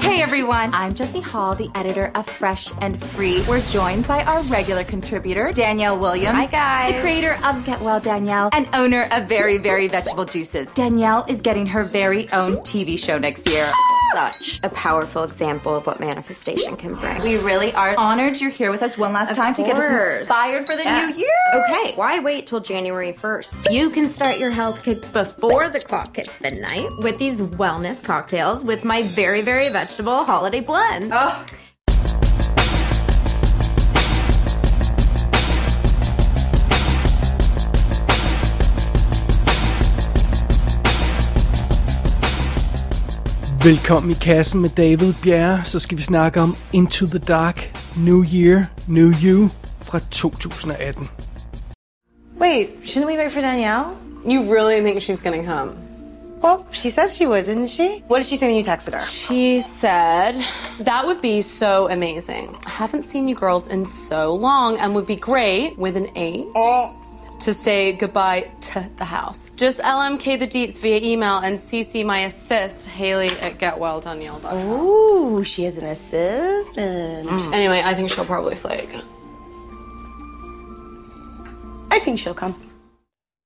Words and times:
Hey 0.00 0.22
everyone, 0.22 0.72
I'm 0.72 0.94
Jessie 0.94 1.20
Hall, 1.20 1.54
the 1.54 1.70
editor 1.74 2.10
of 2.14 2.26
Fresh 2.26 2.72
and 2.80 3.02
Free. 3.04 3.44
We're 3.46 3.60
joined 3.60 4.08
by 4.08 4.24
our 4.24 4.42
regular 4.44 4.82
contributor, 4.82 5.52
Danielle 5.52 5.98
Williams. 5.98 6.36
Hi, 6.36 6.46
guys. 6.46 6.94
The 6.94 7.00
creator 7.00 7.38
of 7.44 7.64
Get 7.66 7.80
Well 7.82 8.00
Danielle 8.00 8.48
and 8.54 8.66
owner 8.72 9.08
of 9.12 9.28
Very 9.28 9.58
Very 9.58 9.88
Vegetable 9.88 10.24
Juices. 10.24 10.72
Danielle 10.72 11.26
is 11.28 11.42
getting 11.42 11.66
her 11.66 11.84
very 11.84 12.30
own 12.32 12.56
TV 12.58 12.98
show 12.98 13.18
next 13.18 13.46
year. 13.50 13.70
Such 14.12 14.60
a 14.62 14.68
powerful 14.70 15.22
example 15.24 15.74
of 15.74 15.86
what 15.86 16.00
manifestation 16.00 16.76
can 16.76 16.94
bring. 16.94 17.22
We 17.22 17.38
really 17.38 17.72
are 17.74 17.96
honored 17.96 18.40
you're 18.40 18.50
here 18.50 18.70
with 18.70 18.82
us 18.82 18.98
one 18.98 19.12
last 19.12 19.30
Of 19.30 19.36
time 19.36 19.54
to 19.54 19.62
get 19.62 19.76
us 19.76 20.18
inspired 20.18 20.66
for 20.66 20.76
the 20.76 20.82
Yes. 20.82 21.16
new 21.16 21.22
year. 21.22 21.64
Okay, 21.64 21.94
why 21.94 22.18
wait 22.18 22.46
till 22.46 22.60
January 22.60 23.12
1st? 23.12 23.70
You 23.70 23.90
can 23.90 24.08
start 24.08 24.38
your 24.38 24.50
health 24.50 24.82
kick 24.82 25.10
before 25.12 25.68
the 25.68 25.80
clock 25.80 26.16
hits 26.16 26.40
midnight 26.40 26.88
with 26.98 27.18
these 27.18 27.40
wellness 27.40 28.02
cocktails 28.02 28.64
with 28.64 28.84
my 28.84 29.02
very, 29.02 29.42
very 29.42 29.68
vegetable 29.68 30.24
holiday 30.24 30.60
blends. 30.60 31.12
Oh. 31.14 31.44
Velkommen 43.64 44.10
i 44.10 44.14
kassen 44.14 44.60
med 44.60 44.70
David 44.70 45.14
Bjerre, 45.22 45.64
så 45.64 45.78
skal 45.78 45.98
vi 45.98 46.02
snakke 46.02 46.40
om 46.40 46.56
Into 46.72 47.06
the 47.06 47.18
Dark, 47.18 47.76
New 47.96 48.24
Year, 48.34 48.66
New 48.86 49.12
You 49.24 49.48
fra 49.80 49.98
2018. 50.10 51.08
Wait, 52.38 52.68
shouldn't 52.84 53.06
we 53.06 53.18
wait 53.18 53.32
for 53.32 53.40
Danielle? 53.40 53.84
You 54.24 54.54
really 54.54 54.80
think 54.82 55.02
she's 55.02 55.22
gonna 55.22 55.44
come? 55.44 55.72
Well, 56.42 56.64
she 56.72 56.90
said 56.90 57.10
she 57.10 57.26
would, 57.26 57.44
didn't 57.44 57.68
she? 57.68 58.02
What 58.08 58.18
did 58.20 58.26
she 58.26 58.36
say 58.36 58.46
when 58.46 58.56
you 58.56 58.64
texted 58.64 58.92
her? 58.92 59.00
She 59.00 59.60
said 59.60 60.34
that 60.84 61.02
would 61.06 61.20
be 61.20 61.42
so 61.42 61.88
amazing. 61.90 62.56
I 62.66 62.70
haven't 62.70 63.02
seen 63.02 63.28
you 63.28 63.34
girls 63.34 63.68
in 63.68 63.84
so 63.86 64.34
long 64.34 64.78
and 64.78 64.94
would 64.94 65.06
be 65.06 65.16
great 65.16 65.78
with 65.78 65.96
an 65.96 66.06
eight 66.16 66.46
eh. 66.56 66.86
To 67.40 67.54
say 67.54 67.92
goodbye 67.92 68.50
to 68.60 68.88
the 68.96 69.04
house. 69.04 69.50
Just 69.56 69.80
LMK 69.80 70.38
the 70.38 70.46
deets 70.46 70.80
via 70.80 71.00
email 71.02 71.38
and 71.38 71.58
CC 71.58 72.04
my 72.04 72.20
assist, 72.20 72.88
Haley 72.88 73.30
at 73.40 73.58
getwelldanielle.com. 73.58 74.56
Ooh, 74.56 75.44
she 75.44 75.64
has 75.64 75.76
an 75.76 75.86
assistant. 75.86 77.28
Mm. 77.28 77.54
Anyway, 77.54 77.82
I 77.84 77.94
think 77.94 78.10
she'll 78.10 78.24
probably 78.24 78.54
flake. 78.54 78.94
I 81.90 81.98
think 81.98 82.18
she'll 82.18 82.34
come. 82.34 82.54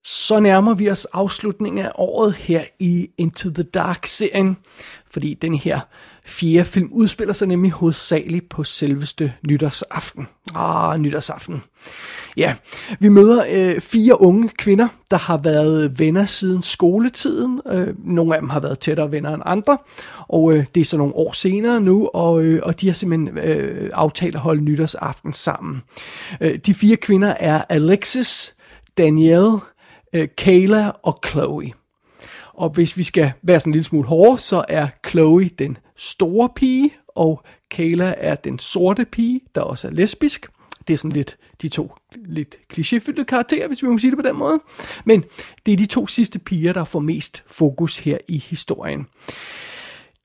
Så 0.07 0.41
nærmer 0.41 0.75
vi 0.75 0.91
os 0.91 1.05
afslutningen 1.05 1.85
af 1.85 1.91
året 1.95 2.35
her 2.35 2.65
i 2.79 3.11
Into 3.19 3.51
the 3.51 3.63
Dark-serien, 3.63 4.57
fordi 5.11 5.35
den 5.35 5.55
her 5.55 5.81
fjerde 6.27 6.65
film 6.65 6.89
udspiller 6.93 7.35
sig 7.35 7.49
nemlig 7.49 7.73
hovedsageligt 7.73 8.49
på 8.49 8.65
selveste 8.65 9.33
nytårsaften. 9.49 10.29
Ah, 10.55 11.01
nytårsaften. 11.01 11.63
Ja, 12.37 12.55
vi 13.01 13.09
møder 13.09 13.45
øh, 13.53 13.81
fire 13.81 14.21
unge 14.21 14.49
kvinder, 14.49 14.89
der 15.11 15.17
har 15.17 15.37
været 15.37 15.99
venner 15.99 16.27
siden 16.27 16.63
skoletiden. 16.63 17.61
Øh, 17.71 17.95
nogle 17.99 18.35
af 18.35 18.41
dem 18.41 18.51
har 18.51 18.61
været 18.61 18.79
tættere 18.79 19.13
venner 19.13 19.35
end 19.35 19.43
andre, 19.47 19.79
og 20.29 20.53
øh, 20.53 20.65
det 20.75 20.81
er 20.81 20.85
så 20.85 20.97
nogle 20.97 21.15
år 21.15 21.33
senere 21.33 21.81
nu, 21.81 22.11
og, 22.15 22.43
øh, 22.43 22.61
og 22.63 22.81
de 22.81 22.87
har 22.87 22.95
simpelthen 22.95 23.39
øh, 23.39 23.91
aftalt 23.93 24.35
at 24.35 24.41
holde 24.41 24.65
nytårsaften 24.65 25.33
sammen. 25.33 25.83
Øh, 26.41 26.57
de 26.57 26.75
fire 26.75 26.97
kvinder 26.97 27.29
er 27.29 27.63
Alexis, 27.69 28.55
Danielle, 28.99 29.59
øh, 30.13 30.29
Kayla 30.37 30.91
og 31.03 31.19
Chloe. 31.27 31.73
Og 32.55 32.71
hvis 32.71 32.97
vi 32.97 33.03
skal 33.03 33.33
være 33.43 33.61
sådan 33.61 33.71
en 33.71 33.75
lille 33.75 33.85
smule 33.85 34.09
hårde, 34.09 34.39
så 34.39 34.65
er 34.69 34.89
Chloe 35.09 35.49
den 35.49 35.79
store 35.97 36.49
pige, 36.57 36.95
og 37.09 37.43
Kayla 37.71 38.15
er 38.17 38.35
den 38.35 38.59
sorte 38.59 39.05
pige, 39.05 39.41
der 39.55 39.61
også 39.61 39.89
er 39.89 39.93
lesbisk. 39.93 40.47
Det 40.89 40.95
er 40.95 40.99
sådan 40.99 41.13
lidt 41.13 41.37
de 41.63 41.69
to 41.69 41.93
lidt 42.25 42.57
klichéfyldte 42.73 43.25
karakterer, 43.25 43.69
hvis 43.69 43.83
vi 43.83 43.89
må 43.89 43.99
sige 43.99 44.11
det 44.11 44.19
på 44.19 44.29
den 44.29 44.37
måde. 44.37 44.61
Men 45.05 45.25
det 45.67 45.73
er 45.73 45.77
de 45.77 45.87
to 45.87 46.07
sidste 46.07 46.39
piger, 46.39 46.73
der 46.73 46.85
får 46.85 47.01
mest 47.01 47.43
fokus 47.47 47.99
her 47.99 48.19
i 48.29 48.39
historien. 48.39 49.07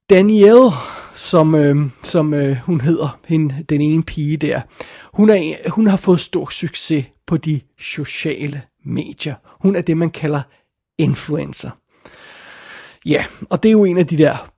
Danielle, 0.09 0.71
som, 1.15 1.55
øh, 1.55 1.75
som 2.03 2.33
øh, 2.33 2.57
hun 2.57 2.81
hedder, 2.81 3.19
hende, 3.27 3.65
den 3.69 3.81
ene 3.81 4.03
pige 4.03 4.37
der, 4.37 4.61
hun, 5.13 5.29
er, 5.29 5.69
hun 5.69 5.87
har 5.87 5.97
fået 5.97 6.19
stor 6.19 6.49
succes 6.49 7.05
på 7.27 7.37
de 7.37 7.61
sociale 7.79 8.61
medier. 8.85 9.35
Hun 9.61 9.75
er 9.75 9.81
det, 9.81 9.97
man 9.97 10.09
kalder 10.09 10.41
influencer. 10.97 11.69
Ja, 13.09 13.25
og 13.49 13.63
det 13.63 13.69
er 13.69 13.73
jo 13.73 13.85
en 13.85 13.97
af 13.97 14.07
de 14.07 14.17
der 14.17 14.51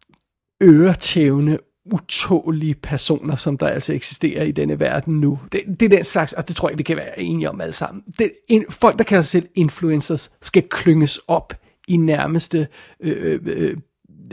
øretævende, 0.64 1.58
utålige 1.86 2.76
personer, 2.76 3.36
som 3.36 3.58
der 3.58 3.68
altså 3.68 3.94
eksisterer 3.94 4.44
i 4.44 4.52
denne 4.52 4.80
verden 4.80 5.20
nu. 5.20 5.40
Det, 5.52 5.62
det 5.80 5.86
er 5.86 5.90
den 5.90 6.04
slags, 6.04 6.34
og 6.34 6.48
det 6.48 6.56
tror 6.56 6.70
jeg, 6.70 6.78
vi 6.78 6.84
kan 6.84 6.98
være 6.98 7.20
enige 7.20 7.50
om 7.50 7.62
alle 7.62 7.74
sammen. 7.74 8.04
Det, 8.18 8.32
en, 8.50 8.66
folk, 8.70 8.98
der 8.98 9.04
kalder 9.04 9.22
sig 9.22 9.30
selv 9.30 9.50
influencers, 9.56 10.32
skal 10.42 10.64
klynges 10.70 11.20
op 11.28 11.54
i 11.88 11.98
nærmeste 11.98 12.68
øh, 13.00 13.16
øh, 13.22 13.40
øh, 13.46 13.78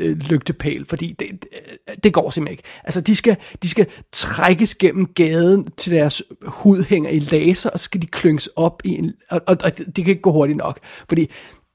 øh, 0.00 0.16
lygtepæl, 0.16 0.86
fordi 0.88 1.16
det, 1.18 1.28
det, 1.30 2.04
det 2.04 2.12
går 2.12 2.30
simpelthen 2.30 2.52
ikke. 2.52 2.62
Altså, 2.84 3.00
de 3.00 3.16
skal, 3.16 3.36
de 3.62 3.68
skal 3.68 3.86
trækkes 4.12 4.74
gennem 4.74 5.06
gaden 5.06 5.68
til 5.76 5.92
deres 5.92 6.22
hud 6.42 6.84
hænger 6.84 7.10
i 7.10 7.18
laser, 7.18 7.70
og 7.70 7.78
så 7.78 7.84
skal 7.84 8.02
de 8.02 8.06
klynges 8.06 8.46
op 8.46 8.82
i 8.84 8.88
en, 8.88 9.12
og, 9.30 9.40
og, 9.46 9.56
og 9.64 9.78
det 9.78 9.94
kan 9.94 10.06
ikke 10.06 10.22
gå 10.22 10.32
hurtigt 10.32 10.58
nok, 10.58 10.78
fordi 11.08 11.30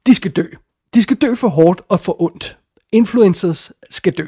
de 0.07 0.15
skal 0.15 0.31
dø. 0.31 0.45
De 0.93 1.03
skal 1.03 1.17
dø 1.17 1.35
for 1.35 1.47
hårdt 1.47 1.81
og 1.89 1.99
for 1.99 2.21
ondt. 2.21 2.57
Influencers 2.91 3.71
skal 3.89 4.13
dø. 4.13 4.25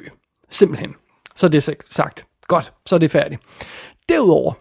Simpelthen. 0.50 0.96
Så 1.36 1.48
det 1.48 1.68
er 1.68 1.72
det 1.72 1.86
sagt. 1.92 2.26
Godt, 2.48 2.74
så 2.86 2.96
er 2.96 3.00
det 3.00 3.12
færdigt. 3.12 3.42
Derudover, 4.09 4.53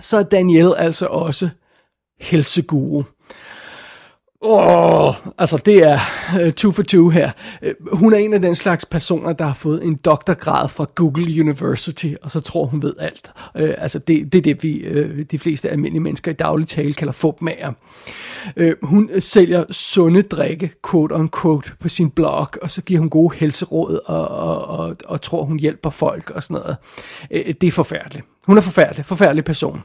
så 0.00 0.16
er 0.16 0.22
Daniel 0.22 0.74
altså 0.76 1.06
også 1.06 1.48
helseguru. 2.20 3.02
Åh, 4.48 5.14
altså 5.38 5.56
det 5.56 5.82
er 5.82 5.98
uh, 6.40 6.52
two 6.52 6.72
for 6.72 6.82
two 6.82 7.08
her. 7.08 7.30
Uh, 7.62 7.98
hun 7.98 8.12
er 8.12 8.16
en 8.16 8.32
af 8.34 8.42
den 8.42 8.54
slags 8.54 8.84
personer, 8.84 9.32
der 9.32 9.44
har 9.44 9.54
fået 9.54 9.84
en 9.84 9.94
doktorgrad 9.94 10.68
fra 10.68 10.86
Google 10.94 11.40
University, 11.40 12.12
og 12.22 12.30
så 12.30 12.40
tror 12.40 12.66
hun 12.66 12.82
ved 12.82 12.92
alt. 12.98 13.30
Uh, 13.54 13.70
altså 13.78 13.98
det, 13.98 14.32
det 14.32 14.38
er 14.38 14.42
det, 14.42 14.62
vi 14.62 14.88
uh, 14.88 15.20
de 15.30 15.38
fleste 15.38 15.70
almindelige 15.70 16.02
mennesker 16.02 16.30
i 16.30 16.34
daglig 16.34 16.68
tale 16.68 16.94
kalder 16.94 17.12
fupmager. 17.12 17.72
Uh, 18.60 18.72
hun 18.82 19.10
sælger 19.20 19.64
sunde 19.70 20.22
drikke, 20.22 20.72
quote 20.90 21.12
on 21.12 21.30
quote, 21.40 21.70
på 21.80 21.88
sin 21.88 22.10
blog, 22.10 22.48
og 22.62 22.70
så 22.70 22.82
giver 22.82 23.00
hun 23.00 23.10
gode 23.10 23.36
helseråd, 23.36 24.00
og, 24.06 24.28
og, 24.28 24.66
og, 24.66 24.96
og 25.04 25.22
tror 25.22 25.44
hun 25.44 25.58
hjælper 25.58 25.90
folk 25.90 26.30
og 26.30 26.42
sådan 26.42 26.62
noget. 26.62 26.76
Uh, 27.30 27.52
det 27.60 27.66
er 27.66 27.72
forfærdeligt. 27.72 28.26
Hun 28.46 28.56
er 28.56 28.62
forfærdelig, 28.62 29.04
forfærdelig 29.04 29.44
person. 29.44 29.82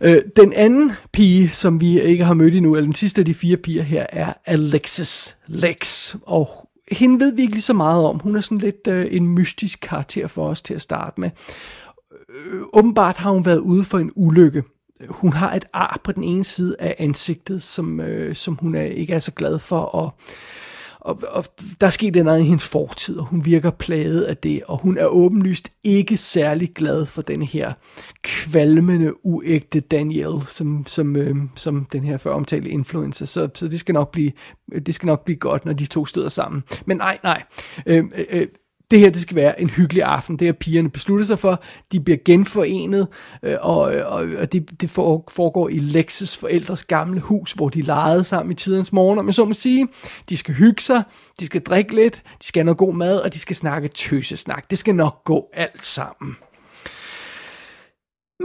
Øh, 0.00 0.22
den 0.36 0.52
anden 0.52 0.92
pige, 1.12 1.50
som 1.50 1.80
vi 1.80 2.00
ikke 2.00 2.24
har 2.24 2.34
mødt 2.34 2.54
endnu, 2.54 2.74
eller 2.74 2.86
den 2.86 2.94
sidste 2.94 3.20
af 3.20 3.24
de 3.24 3.34
fire 3.34 3.56
piger 3.56 3.82
her, 3.82 4.06
er 4.08 4.32
Alexis 4.46 5.36
Lex. 5.46 6.14
Og 6.22 6.48
hende 6.92 7.20
ved 7.24 7.34
vi 7.34 7.42
ikke 7.42 7.54
lige 7.54 7.62
så 7.62 7.72
meget 7.72 8.04
om. 8.04 8.18
Hun 8.18 8.36
er 8.36 8.40
sådan 8.40 8.58
lidt 8.58 8.86
øh, 8.88 9.06
en 9.10 9.28
mystisk 9.28 9.78
karakter 9.82 10.26
for 10.26 10.48
os 10.48 10.62
til 10.62 10.74
at 10.74 10.82
starte 10.82 11.20
med. 11.20 11.30
Øh, 12.30 12.62
åbenbart 12.72 13.16
har 13.16 13.30
hun 13.30 13.46
været 13.46 13.58
ude 13.58 13.84
for 13.84 13.98
en 13.98 14.12
ulykke. 14.14 14.62
Hun 15.08 15.32
har 15.32 15.54
et 15.54 15.64
ar 15.72 16.00
på 16.04 16.12
den 16.12 16.24
ene 16.24 16.44
side 16.44 16.76
af 16.78 16.94
ansigtet, 16.98 17.62
som, 17.62 18.00
øh, 18.00 18.34
som 18.34 18.54
hun 18.54 18.74
er, 18.74 18.82
ikke 18.82 19.12
er 19.12 19.18
så 19.18 19.32
glad 19.32 19.58
for, 19.58 19.80
og 19.80 20.14
og, 21.00 21.22
og 21.30 21.44
der 21.80 21.86
er 21.86 21.90
sket 21.90 22.24
noget 22.24 22.40
i 22.40 22.44
hendes 22.44 22.68
fortid, 22.68 23.18
og 23.18 23.24
hun 23.24 23.44
virker 23.44 23.70
plaget 23.70 24.22
af 24.22 24.36
det, 24.36 24.62
og 24.66 24.78
hun 24.78 24.98
er 24.98 25.06
åbenlyst 25.06 25.72
ikke 25.84 26.16
særlig 26.16 26.74
glad 26.74 27.06
for 27.06 27.22
den 27.22 27.42
her 27.42 27.72
kvalmende, 28.22 29.26
uægte 29.26 29.80
Daniel, 29.80 30.46
som, 30.46 30.86
som, 30.86 31.16
øh, 31.16 31.36
som 31.56 31.86
den 31.92 32.04
her 32.04 32.16
før 32.16 32.32
omtalte 32.32 32.70
influencer. 32.70 33.26
Så, 33.26 33.48
så 33.54 33.68
det, 33.68 33.80
skal 33.80 33.92
nok 33.92 34.10
blive, 34.10 34.32
det 34.86 34.94
skal 34.94 35.06
nok 35.06 35.24
blive 35.24 35.36
godt, 35.36 35.64
når 35.64 35.72
de 35.72 35.86
to 35.86 36.06
støder 36.06 36.28
sammen. 36.28 36.62
Men 36.86 36.96
nej, 36.96 37.18
nej. 37.22 37.42
Øhm, 37.86 38.12
øh, 38.16 38.24
øh, 38.30 38.46
det 38.90 38.98
her, 38.98 39.10
det 39.10 39.22
skal 39.22 39.36
være 39.36 39.60
en 39.60 39.70
hyggelig 39.70 40.02
aften. 40.02 40.38
Det 40.38 40.46
har 40.48 40.52
pigerne 40.52 40.90
besluttet 40.90 41.26
sig 41.26 41.38
for. 41.38 41.62
De 41.92 42.00
bliver 42.00 42.18
genforenet, 42.24 43.08
øh, 43.42 43.56
og, 43.60 43.80
og, 43.80 44.28
og 44.38 44.52
det, 44.52 44.80
det 44.80 44.90
foregår 44.90 45.68
i 45.68 45.78
Lexes 45.78 46.36
forældres 46.36 46.84
gamle 46.84 47.20
hus, 47.20 47.52
hvor 47.52 47.68
de 47.68 47.82
legede 47.82 48.24
sammen 48.24 48.52
i 48.52 48.54
tidens 48.54 48.92
morgen. 48.92 49.24
Men 49.24 49.32
så 49.32 49.44
må 49.44 49.54
sige, 49.54 49.88
de 50.28 50.36
skal 50.36 50.54
hygge 50.54 50.82
sig, 50.82 51.02
de 51.40 51.46
skal 51.46 51.60
drikke 51.60 51.94
lidt, 51.94 52.22
de 52.42 52.46
skal 52.46 52.60
have 52.60 52.64
noget 52.64 52.78
god 52.78 52.94
mad, 52.94 53.18
og 53.18 53.34
de 53.34 53.38
skal 53.38 53.56
snakke 53.56 53.88
tøsesnak. 53.88 54.70
Det 54.70 54.78
skal 54.78 54.94
nok 54.94 55.24
gå 55.24 55.50
alt 55.52 55.84
sammen. 55.84 56.36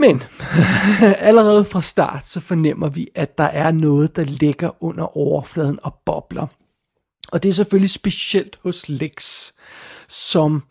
Men 0.00 0.22
allerede 1.28 1.64
fra 1.64 1.82
start, 1.82 2.26
så 2.26 2.40
fornemmer 2.40 2.88
vi, 2.88 3.08
at 3.14 3.38
der 3.38 3.44
er 3.44 3.72
noget, 3.72 4.16
der 4.16 4.24
ligger 4.24 4.84
under 4.84 5.16
overfladen 5.16 5.78
og 5.82 5.94
bobler. 6.06 6.46
Og 7.32 7.42
det 7.42 7.48
er 7.48 7.52
selvfølgelig 7.52 7.90
specielt 7.90 8.58
hos 8.62 8.88
Lex, 8.88 9.50
som 10.08 10.62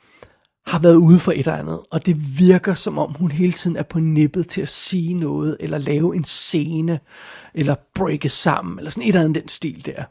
har 0.68 0.80
været 0.80 0.96
ude 0.96 1.20
for 1.20 1.32
et 1.32 1.40
eller 1.40 1.56
andet, 1.56 1.80
og 1.92 2.06
det 2.06 2.40
virker 2.40 2.74
som 2.74 2.98
om 2.98 3.14
hun 3.14 3.32
hele 3.32 3.54
tiden 3.54 3.78
er 3.78 3.84
på 3.84 4.00
nippet 4.00 4.48
til 4.48 4.62
at 4.62 4.70
sige 4.70 5.14
noget, 5.14 5.58
eller 5.60 5.78
lave 5.78 6.16
en 6.16 6.24
scene, 6.24 7.00
eller 7.54 7.76
breake 7.96 8.30
sammen, 8.30 8.78
eller 8.80 8.92
sådan 8.92 9.04
et 9.04 9.08
eller 9.08 9.22
andet 9.22 9.42
den 9.42 9.50
stil 9.50 9.86
der. 9.86 10.04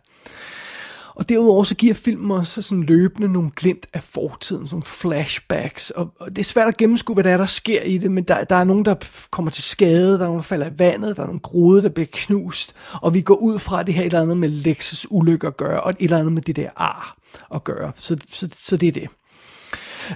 Og 1.17 1.29
derudover 1.29 1.65
så 1.65 1.75
giver 1.75 1.95
filmen 1.95 2.31
også 2.31 2.63
sådan 2.63 2.85
løbende 2.85 3.33
nogle 3.33 3.51
glimt 3.57 3.87
af 3.93 4.03
fortiden, 4.03 4.67
sådan 4.67 4.83
flashbacks, 4.83 5.91
og, 5.91 6.11
og 6.21 6.31
det 6.31 6.39
er 6.39 6.45
svært 6.45 6.69
at 6.69 6.77
gennemskue, 6.77 7.15
hvad 7.15 7.25
der 7.25 7.31
er, 7.31 7.37
der 7.37 7.47
sker 7.47 7.83
i 7.83 7.99
det, 7.99 8.11
men 8.11 8.25
der, 8.25 8.45
der 8.45 8.57
er 8.57 8.65
nogen, 8.65 8.85
der 8.85 8.95
kommer 9.31 9.51
til 9.51 9.63
skade, 9.63 10.13
der 10.13 10.21
er 10.21 10.25
nogen, 10.25 10.39
der 10.39 10.43
falder 10.43 10.67
i 10.67 10.79
vandet, 10.79 11.17
der 11.17 11.23
er 11.23 11.27
nogle 11.27 11.41
grude, 11.41 11.83
der 11.83 11.89
bliver 11.89 12.07
knust, 12.13 12.75
og 13.03 13.15
vi 13.15 13.21
går 13.21 13.35
ud 13.35 13.59
fra, 13.59 13.81
at 13.81 13.87
det 13.87 13.95
her 13.95 14.03
et 14.03 14.07
eller 14.07 14.23
andet 14.23 14.37
med 14.37 14.49
Lexus 14.49 15.07
ulykke 15.11 15.47
at 15.47 15.57
gøre, 15.57 15.81
og 15.81 15.91
et 15.91 15.97
eller 16.01 16.19
andet 16.19 16.33
med 16.33 16.43
det 16.43 16.57
der 16.57 16.71
ar 16.77 17.17
at 17.55 17.65
gøre. 17.65 17.93
Så, 17.97 18.17
så, 18.31 18.49
så 18.57 18.77
det 18.77 18.87
er 18.87 18.93
det. 18.93 19.09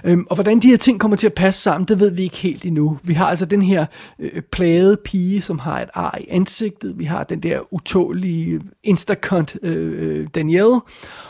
Øhm, 0.03 0.27
og 0.29 0.35
hvordan 0.35 0.59
de 0.59 0.67
her 0.67 0.77
ting 0.77 0.99
kommer 0.99 1.17
til 1.17 1.27
at 1.27 1.33
passe 1.33 1.61
sammen, 1.61 1.87
det 1.87 1.99
ved 1.99 2.11
vi 2.11 2.23
ikke 2.23 2.37
helt 2.37 2.65
endnu. 2.65 2.97
Vi 3.03 3.13
har 3.13 3.25
altså 3.25 3.45
den 3.45 3.61
her 3.61 3.85
øh, 4.19 4.41
plade 4.41 4.97
pige, 5.05 5.41
som 5.41 5.59
har 5.59 5.81
et 5.81 5.89
ar 5.93 6.17
i 6.21 6.25
ansigtet. 6.29 6.99
Vi 6.99 7.05
har 7.05 7.23
den 7.23 7.39
der 7.39 7.73
utålige 7.73 8.61
Instacont 8.83 9.57
øh, 9.63 10.19
øh, 10.19 10.27
Danielle. 10.35 10.79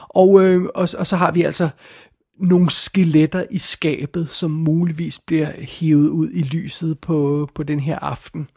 Og, 0.09 0.45
øh, 0.45 0.63
og, 0.75 0.89
og 0.97 1.07
så 1.07 1.15
har 1.15 1.31
vi 1.31 1.44
altså 1.44 1.69
nogle 2.39 2.69
skeletter 2.69 3.44
i 3.51 3.57
skabet, 3.57 4.30
som 4.30 4.51
muligvis 4.51 5.19
bliver 5.19 5.51
hævet 5.59 6.09
ud 6.09 6.30
i 6.33 6.41
lyset 6.41 7.00
på, 7.00 7.50
på 7.56 7.63
den 7.63 7.80
her 7.80 8.00
aften. 8.00 8.47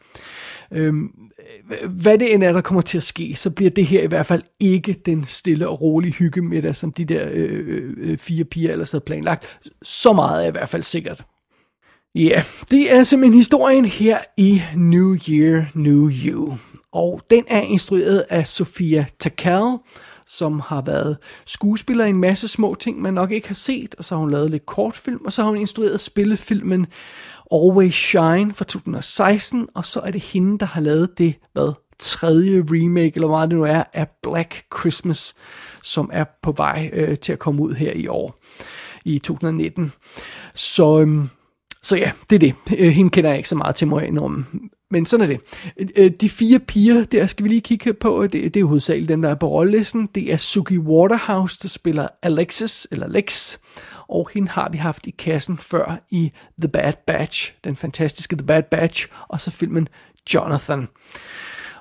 Øhm, 0.71 1.09
hvad 1.89 2.17
det 2.17 2.33
end 2.33 2.43
er, 2.43 2.51
der 2.51 2.61
kommer 2.61 2.81
til 2.81 2.97
at 2.97 3.03
ske, 3.03 3.35
så 3.35 3.49
bliver 3.49 3.71
det 3.71 3.85
her 3.85 4.01
i 4.01 4.07
hvert 4.07 4.25
fald 4.25 4.43
ikke 4.59 4.93
den 5.05 5.23
stille 5.27 5.67
og 5.67 5.81
rolige 5.81 6.13
hyggemiddag, 6.13 6.75
som 6.75 6.91
de 6.91 7.05
der 7.05 7.29
øh, 7.31 7.67
øh, 7.67 7.93
øh 7.97 8.17
fire 8.17 8.43
piger 8.43 8.71
ellers 8.71 8.91
havde 8.91 9.03
planlagt. 9.05 9.59
Så 9.81 10.13
meget 10.13 10.43
er 10.43 10.47
i 10.47 10.51
hvert 10.51 10.69
fald 10.69 10.83
sikkert. 10.83 11.25
Ja, 12.15 12.21
yeah, 12.21 12.43
det 12.71 12.93
er 12.93 13.03
simpelthen 13.03 13.37
historien 13.37 13.85
her 13.85 14.17
i 14.37 14.61
New 14.75 15.15
Year, 15.29 15.65
New 15.73 16.09
You. 16.25 16.57
Og 16.91 17.21
den 17.29 17.43
er 17.47 17.61
instrueret 17.61 18.25
af 18.29 18.47
Sofia 18.47 19.05
Takal, 19.19 19.77
som 20.37 20.59
har 20.59 20.81
været 20.81 21.17
skuespiller 21.45 22.05
i 22.05 22.09
en 22.09 22.17
masse 22.17 22.47
små 22.47 22.75
ting, 22.75 23.01
man 23.01 23.13
nok 23.13 23.31
ikke 23.31 23.47
har 23.47 23.55
set, 23.55 23.95
og 23.95 24.03
så 24.03 24.15
har 24.15 24.19
hun 24.19 24.31
lavet 24.31 24.51
lidt 24.51 24.65
kortfilm, 24.65 25.25
og 25.25 25.31
så 25.31 25.41
har 25.41 25.49
hun 25.49 25.57
instrueret 25.57 26.01
spillefilmen 26.01 26.87
Always 27.51 27.95
Shine 27.95 28.53
fra 28.53 28.65
2016, 28.65 29.67
og 29.73 29.85
så 29.85 29.99
er 29.99 30.11
det 30.11 30.21
hende, 30.21 30.59
der 30.59 30.65
har 30.65 30.81
lavet 30.81 31.17
det, 31.17 31.35
hvad, 31.53 31.73
tredje 31.99 32.63
remake, 32.71 33.11
eller 33.15 33.27
hvad 33.27 33.41
det 33.41 33.49
nu 33.49 33.63
er, 33.63 33.83
af 33.93 34.07
Black 34.23 34.65
Christmas, 34.79 35.35
som 35.83 36.09
er 36.13 36.25
på 36.43 36.51
vej 36.51 36.89
øh, 36.93 37.17
til 37.17 37.33
at 37.33 37.39
komme 37.39 37.61
ud 37.61 37.73
her 37.73 37.91
i 37.91 38.07
år, 38.07 38.39
i 39.05 39.19
2019. 39.19 39.91
Så, 40.53 40.99
øhm, 40.99 41.29
så 41.81 41.97
ja, 41.97 42.11
det 42.29 42.35
er 42.35 42.39
det. 42.39 42.55
Øh, 42.77 42.89
hende 42.89 43.09
kender 43.09 43.29
jeg 43.29 43.37
ikke 43.37 43.49
så 43.49 43.55
meget 43.55 43.75
til, 43.75 43.87
må 43.87 43.99
jeg 43.99 44.07
indrømme. 44.07 44.45
Men 44.93 45.05
sådan 45.05 45.31
er 45.31 45.37
det. 45.37 45.39
Øh, 45.97 46.11
de 46.21 46.29
fire 46.29 46.59
piger, 46.59 47.03
der 47.03 47.27
skal 47.27 47.43
vi 47.43 47.49
lige 47.49 47.61
kigge 47.61 47.93
på, 47.93 48.23
det, 48.23 48.31
det 48.31 48.55
er 48.55 48.61
jo 48.61 48.67
hovedsageligt 48.67 49.09
dem, 49.09 49.21
der 49.21 49.29
er 49.29 49.35
på 49.35 49.47
rollelisten. 49.47 50.09
Det 50.15 50.33
er 50.33 50.37
Suki 50.37 50.77
Waterhouse, 50.77 51.59
der 51.61 51.67
spiller 51.67 52.07
Alexis, 52.21 52.87
eller 52.91 53.07
Lex 53.07 53.57
og 54.07 54.29
hende 54.33 54.49
har 54.49 54.69
vi 54.69 54.77
haft 54.77 55.07
i 55.07 55.11
kassen 55.11 55.57
før 55.57 55.97
i 56.09 56.31
The 56.61 56.67
Bad 56.67 56.93
Batch, 57.07 57.53
den 57.63 57.75
fantastiske 57.75 58.35
The 58.35 58.45
Bad 58.45 58.63
Batch, 58.63 59.07
og 59.27 59.41
så 59.41 59.51
filmen 59.51 59.87
Jonathan. 60.33 60.87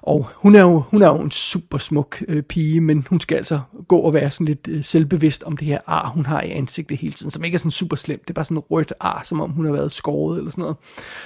Og 0.03 0.29
hun 0.35 0.55
er 0.55 0.61
jo, 0.61 0.79
hun 0.91 1.03
er 1.03 1.07
jo 1.07 1.21
en 1.21 1.31
super 1.31 1.79
smuk 1.79 2.23
øh, 2.29 2.43
pige, 2.43 2.81
men 2.81 3.07
hun 3.11 3.21
skal 3.21 3.37
altså 3.37 3.61
gå 3.89 3.99
og 3.99 4.15
være 4.15 4.31
sådan 4.31 4.47
lidt 4.47 4.69
øh, 4.69 4.85
selvbevidst 4.85 5.43
om 5.43 5.57
det 5.57 5.67
her 5.67 5.79
ar, 5.87 6.09
hun 6.09 6.27
har 6.27 6.43
i 6.43 6.51
ansigtet 6.51 6.99
hele 6.99 7.13
tiden, 7.13 7.31
som 7.31 7.45
ikke 7.45 7.55
er 7.55 7.59
sådan 7.59 7.71
super 7.71 7.97
slemt. 7.97 8.23
Det 8.23 8.31
er 8.31 8.35
bare 8.35 8.45
sådan 8.45 8.57
et 8.57 8.71
rødt 8.71 8.93
ar, 9.01 9.23
som 9.25 9.41
om 9.41 9.51
hun 9.51 9.65
har 9.65 9.73
været 9.73 9.93
skåret 9.93 10.39
eller 10.39 10.51
sådan 10.51 10.63
noget. 10.63 10.77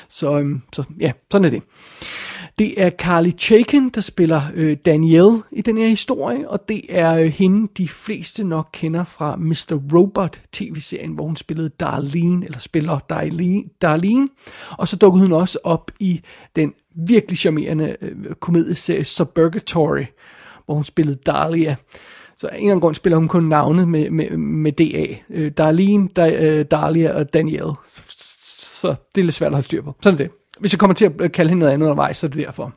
Så, 0.08 0.38
øh, 0.38 0.56
så 0.72 0.84
ja, 1.00 1.12
sådan 1.30 1.44
er 1.44 1.50
det. 1.50 1.62
Det 2.58 2.82
er 2.82 2.90
Carly 2.90 3.30
Chaikin, 3.38 3.88
der 3.88 4.00
spiller 4.00 4.42
øh, 4.54 4.76
Danielle 4.84 5.42
i 5.52 5.62
den 5.62 5.78
her 5.78 5.88
historie, 5.88 6.50
og 6.50 6.68
det 6.68 6.82
er 6.88 7.14
øh, 7.14 7.26
hende, 7.26 7.68
de 7.78 7.88
fleste 7.88 8.44
nok 8.44 8.68
kender 8.72 9.04
fra 9.04 9.36
Mr. 9.36 9.80
Robot 9.94 10.40
tv-serien, 10.52 11.10
hvor 11.10 11.26
hun 11.26 11.36
spillede 11.36 11.68
Darlene, 11.68 12.44
eller 12.44 12.58
spiller 12.58 12.98
Darlene, 12.98 13.64
Darlene. 13.82 14.28
Og 14.78 14.88
så 14.88 14.96
dukkede 14.96 15.22
hun 15.22 15.32
også 15.32 15.58
op 15.64 15.90
i 16.00 16.20
den 16.56 16.74
virkelig 17.08 17.38
charmerende 17.38 17.96
øh, 18.00 18.34
komedieserie 18.40 19.04
Suburgatory, 19.04 20.04
hvor 20.64 20.74
hun 20.74 20.84
spillede 20.84 21.18
Dahlia. 21.26 21.76
Så 22.38 22.46
af 22.46 22.54
en 22.54 22.56
eller 22.56 22.70
anden 22.70 22.80
grund 22.80 22.94
spiller 22.94 23.16
hun 23.16 23.28
kun 23.28 23.44
navnet 23.44 23.88
med, 23.88 24.10
med, 24.10 24.30
med 24.36 24.72
DA. 24.72 25.06
Øh, 25.30 25.52
Darlene, 25.56 26.08
da, 26.08 26.44
øh, 26.44 26.64
Dahlia 26.70 27.16
og 27.16 27.32
Danielle. 27.32 27.72
Så, 27.86 28.02
så 28.60 28.94
det 29.14 29.20
er 29.20 29.24
lidt 29.24 29.34
svært 29.34 29.48
at 29.48 29.54
holde 29.54 29.66
styr 29.66 29.82
på. 29.82 29.94
Sådan 30.00 30.20
er 30.20 30.24
det. 30.24 30.45
Hvis 30.60 30.72
jeg 30.72 30.78
kommer 30.78 30.94
til 30.94 31.04
at 31.04 31.12
øh, 31.20 31.32
kalde 31.32 31.48
hende 31.48 31.58
noget 31.58 31.72
andet 31.72 31.86
undervejs, 31.86 32.16
så 32.16 32.26
er 32.26 32.30
det 32.30 32.46
derfor. 32.46 32.72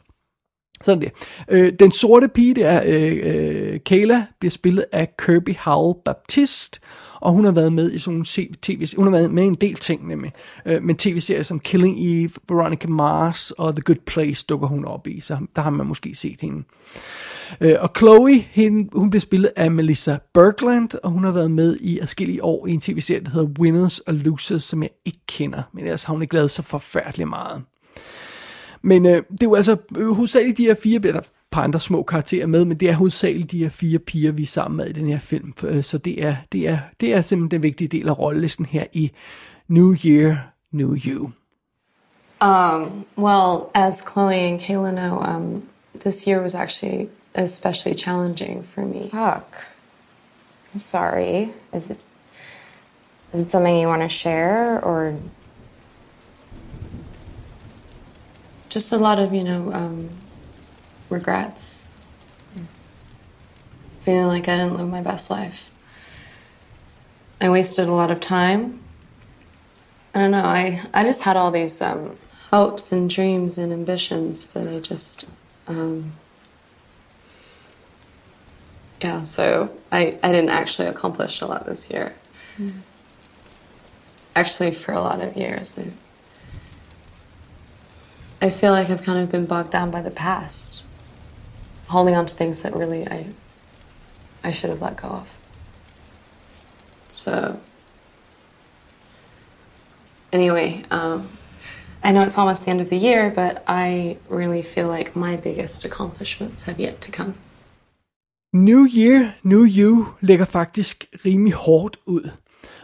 Sådan 0.82 1.02
det. 1.02 1.12
Øh, 1.50 1.74
den 1.80 1.92
sorte 1.92 2.28
pige, 2.28 2.56
det 2.56 2.66
er 2.66 2.82
øh, 2.86 3.20
øh, 3.24 3.80
Kayla, 3.86 4.26
bliver 4.40 4.52
spillet 4.52 4.86
af 4.92 5.10
Kirby 5.18 5.56
Howell 5.60 6.00
Baptist, 6.06 6.82
og 7.22 7.32
hun 7.32 7.46
har 7.46 7.52
været 7.52 7.74
med 7.74 7.92
i 7.92 8.00
sådan 8.00 8.14
nogle 8.14 8.54
tv 8.62 8.86
hun 8.96 9.06
har 9.06 9.12
været 9.12 9.32
med 9.32 9.44
i 9.44 9.48
en 9.48 9.56
del 9.56 9.76
ting 9.76 10.08
nemlig, 10.08 10.32
øh, 10.66 10.84
men 10.84 10.96
tv-serier 10.96 11.44
som 11.44 11.60
Killing 11.60 11.98
Eve, 12.00 12.32
Veronica 12.50 12.88
Mars 12.88 13.52
og 13.52 13.76
The 13.76 13.82
Good 13.82 14.06
Place 14.06 14.46
dukker 14.50 14.68
hun 14.68 14.86
op 14.86 15.08
i, 15.08 15.20
så 15.20 15.38
der 15.56 15.62
har 15.62 15.70
man 15.70 15.88
måske 15.88 16.16
set 16.16 16.42
hende. 16.42 16.64
Øh, 17.62 17.76
og 17.80 17.92
Chloe, 17.98 18.40
hende, 18.40 18.90
hun 18.94 19.10
bliver 19.10 19.22
spillet 19.22 19.52
af 19.56 19.72
Melissa 19.72 20.18
Bergland, 20.34 20.90
og 21.04 21.12
hun 21.12 21.24
har 21.24 21.32
været 21.32 21.52
med 21.52 21.78
i 21.82 22.00
adskillige 22.00 22.44
år 22.44 22.68
i 22.68 22.72
en 22.72 22.80
tv-serie, 22.80 23.24
der 23.24 23.30
hedder 23.30 23.48
Winners 23.60 24.00
og 24.00 24.14
Losers, 24.14 24.64
som 24.64 24.84
jeg 24.84 24.90
ikke 25.06 25.20
kender, 25.28 25.64
men 25.74 25.84
ellers 25.84 26.04
har 26.04 26.14
hun 26.14 26.22
ikke 26.22 26.36
lavet 26.36 26.52
så 26.52 26.64
forfærdeligt 26.64 27.30
meget. 27.30 27.64
Men 28.82 29.06
øh, 29.06 29.12
det 29.32 29.44
er 29.44 29.46
jo 29.46 29.56
altså 29.56 29.78
øh, 29.98 30.12
hovedsageligt 30.12 30.58
de 30.58 30.66
her 30.66 30.76
fire, 30.84 31.00
der 31.00 31.14
er 31.14 31.18
et 31.18 31.30
par 31.52 31.64
andre 31.64 31.80
små 31.80 32.04
karakterer 32.04 32.48
med, 32.48 32.66
men 32.66 32.78
det 32.78 32.90
er 32.90 32.94
hovedsageligt 32.94 33.52
de 33.52 33.58
her 33.58 33.70
fire 33.70 34.00
piger, 34.00 34.32
vi 34.32 34.44
er 34.44 34.48
sammen 34.48 34.78
med 34.78 34.88
i 34.88 34.94
den 34.94 35.08
her 35.08 35.20
film. 35.20 35.54
Øh, 35.64 35.84
så 35.84 35.98
det 35.98 36.24
er, 36.24 36.36
det 36.52 36.68
er, 36.68 36.80
det 37.02 37.14
er 37.14 37.22
simpelthen 37.22 37.52
den 37.52 37.64
vigtige 37.64 37.88
del 37.88 38.10
af 38.10 38.20
rollelisten 38.20 38.66
her 38.66 38.86
i 38.94 39.12
New 39.68 39.96
Year, 40.06 40.38
New 40.72 40.96
You. 41.06 41.32
Um, 42.42 43.06
well, 43.18 43.70
as 43.74 44.02
Chloe 44.02 44.34
and 44.34 44.60
Kayla 44.60 44.92
know, 44.92 45.20
um, 45.20 45.64
this 46.00 46.26
year 46.28 46.42
was 46.42 46.56
actually 46.56 47.10
especially 47.36 47.94
challenging 47.94 48.64
for 48.64 48.82
me. 48.82 49.10
Fuck. 49.12 49.68
I'm 50.74 50.80
sorry. 50.80 51.54
Is 51.74 51.90
it 51.90 51.98
is 53.34 53.42
it 53.42 53.52
something 53.52 53.76
you 53.76 53.88
want 53.88 54.02
to 54.04 54.10
share 54.10 54.84
or 54.84 55.16
Just 58.70 58.92
a 58.92 58.98
lot 58.98 59.20
of, 59.20 59.34
you 59.34 59.44
know, 59.44 59.74
um, 59.74 60.10
regrets. 61.10 61.86
Feeling 64.02 64.28
like 64.28 64.48
I 64.48 64.58
didn't 64.58 64.78
live 64.78 64.88
my 64.88 65.02
best 65.02 65.30
life. 65.30 65.70
I 67.42 67.50
wasted 67.50 67.88
a 67.88 67.92
lot 67.92 68.12
of 68.12 68.20
time. 68.20 68.80
I 70.14 70.20
don't 70.20 70.32
know. 70.32 70.44
I, 70.44 70.82
I 70.94 71.04
just 71.04 71.24
had 71.24 71.38
all 71.38 71.52
these 71.52 71.82
um, 71.82 72.18
hopes 72.50 72.92
and 72.92 73.10
dreams 73.10 73.58
and 73.58 73.72
ambitions, 73.72 74.44
but 74.46 74.68
I 74.68 74.80
just, 74.80 75.30
um, 75.68 76.14
yeah. 79.02 79.22
So 79.24 79.72
I, 79.92 80.18
I 80.24 80.32
didn't 80.32 80.50
actually 80.50 80.88
accomplish 80.88 81.42
a 81.42 81.46
lot 81.46 81.66
this 81.66 81.92
year. 81.92 82.14
Mm. 82.58 82.82
Actually, 84.36 84.72
for 84.72 84.94
a 84.94 85.02
lot 85.02 85.22
of 85.22 85.36
years, 85.38 85.78
I, 85.78 85.92
I 88.42 88.50
feel 88.50 88.72
like 88.72 88.90
I've 88.90 89.04
kind 89.04 89.20
of 89.20 89.30
been 89.30 89.46
bogged 89.46 89.72
down 89.72 89.92
by 89.92 90.02
the 90.02 90.12
past, 90.12 90.86
holding 91.88 92.16
on 92.16 92.26
to 92.26 92.34
things 92.34 92.62
that 92.62 92.76
really 92.76 93.08
I 93.08 93.28
I 94.44 94.52
should 94.52 94.70
have 94.70 94.82
let 94.82 94.98
go 95.02 95.08
of. 95.10 95.38
So 97.10 97.60
anyway, 100.32 100.84
um, 100.92 101.28
I 102.04 102.12
know 102.12 102.22
it's 102.22 102.38
almost 102.38 102.64
the 102.66 102.72
end 102.72 102.82
of 102.82 102.90
the 102.90 102.98
year, 102.98 103.30
but 103.30 103.64
I 103.68 104.18
really 104.30 104.62
feel 104.62 104.88
like 104.88 105.16
my 105.16 105.36
biggest 105.36 105.86
accomplishments 105.86 106.64
have 106.64 106.80
yet 106.80 107.02
to 107.02 107.12
come. 107.12 107.36
New 108.54 108.86
Year, 108.86 109.36
New 109.44 109.66
You 109.66 110.06
lægger 110.22 110.46
faktisk 110.46 111.06
rimelig 111.26 111.54
hårdt 111.54 111.98
ud. 112.06 112.30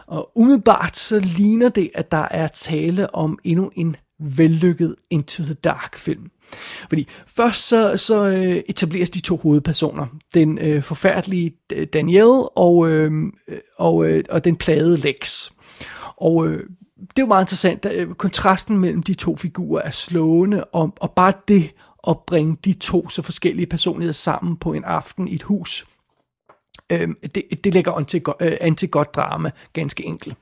Og 0.06 0.30
umiddelbart 0.34 0.96
så 0.96 1.18
ligner 1.18 1.68
det, 1.68 1.90
at 1.94 2.10
der 2.10 2.28
er 2.30 2.48
tale 2.48 3.14
om 3.14 3.38
endnu 3.44 3.70
en 3.74 3.96
vellykket 4.18 4.96
Into 5.10 5.42
the 5.42 5.54
Dark 5.54 5.96
film. 5.96 6.30
Fordi 6.88 7.08
først 7.26 7.68
så, 7.68 7.96
så 7.96 8.24
øh, 8.24 8.62
etableres 8.68 9.10
de 9.10 9.20
to 9.20 9.36
hovedpersoner. 9.36 10.06
Den 10.34 10.58
øh, 10.58 10.82
forfærdelige 10.82 11.56
Danielle 11.92 12.58
og, 12.58 12.90
øh, 12.90 13.12
og, 13.78 14.08
øh, 14.08 14.24
og 14.30 14.44
den 14.44 14.56
plagede 14.56 14.96
Lex. 14.96 15.50
Og 16.16 16.46
øh, 16.46 16.64
det 17.00 17.18
er 17.18 17.22
jo 17.22 17.26
meget 17.26 17.42
interessant. 17.42 17.86
Øh, 17.92 18.14
kontrasten 18.14 18.78
mellem 18.78 19.02
de 19.02 19.14
to 19.14 19.36
figurer 19.36 19.82
er 19.82 19.90
slående, 19.90 20.64
og, 20.64 20.96
og 21.00 21.10
bare 21.10 21.32
det 21.48 21.70
at 22.08 22.18
bringe 22.26 22.56
de 22.64 22.72
to 22.72 23.08
så 23.08 23.22
forskellige 23.22 23.66
personligheder 23.66 24.12
sammen 24.12 24.56
på 24.56 24.72
en 24.72 24.84
aften 24.84 25.28
i 25.28 25.34
et 25.34 25.42
hus, 25.42 25.86
øh, 26.92 27.08
det, 27.34 27.44
det 27.64 27.74
lægger 27.74 27.92
an 27.92 28.04
til, 28.04 28.22
øh, 28.40 28.56
an 28.60 28.76
til 28.76 28.88
godt 28.88 29.14
drama, 29.14 29.50
ganske 29.72 30.04
enkelt. 30.04 30.36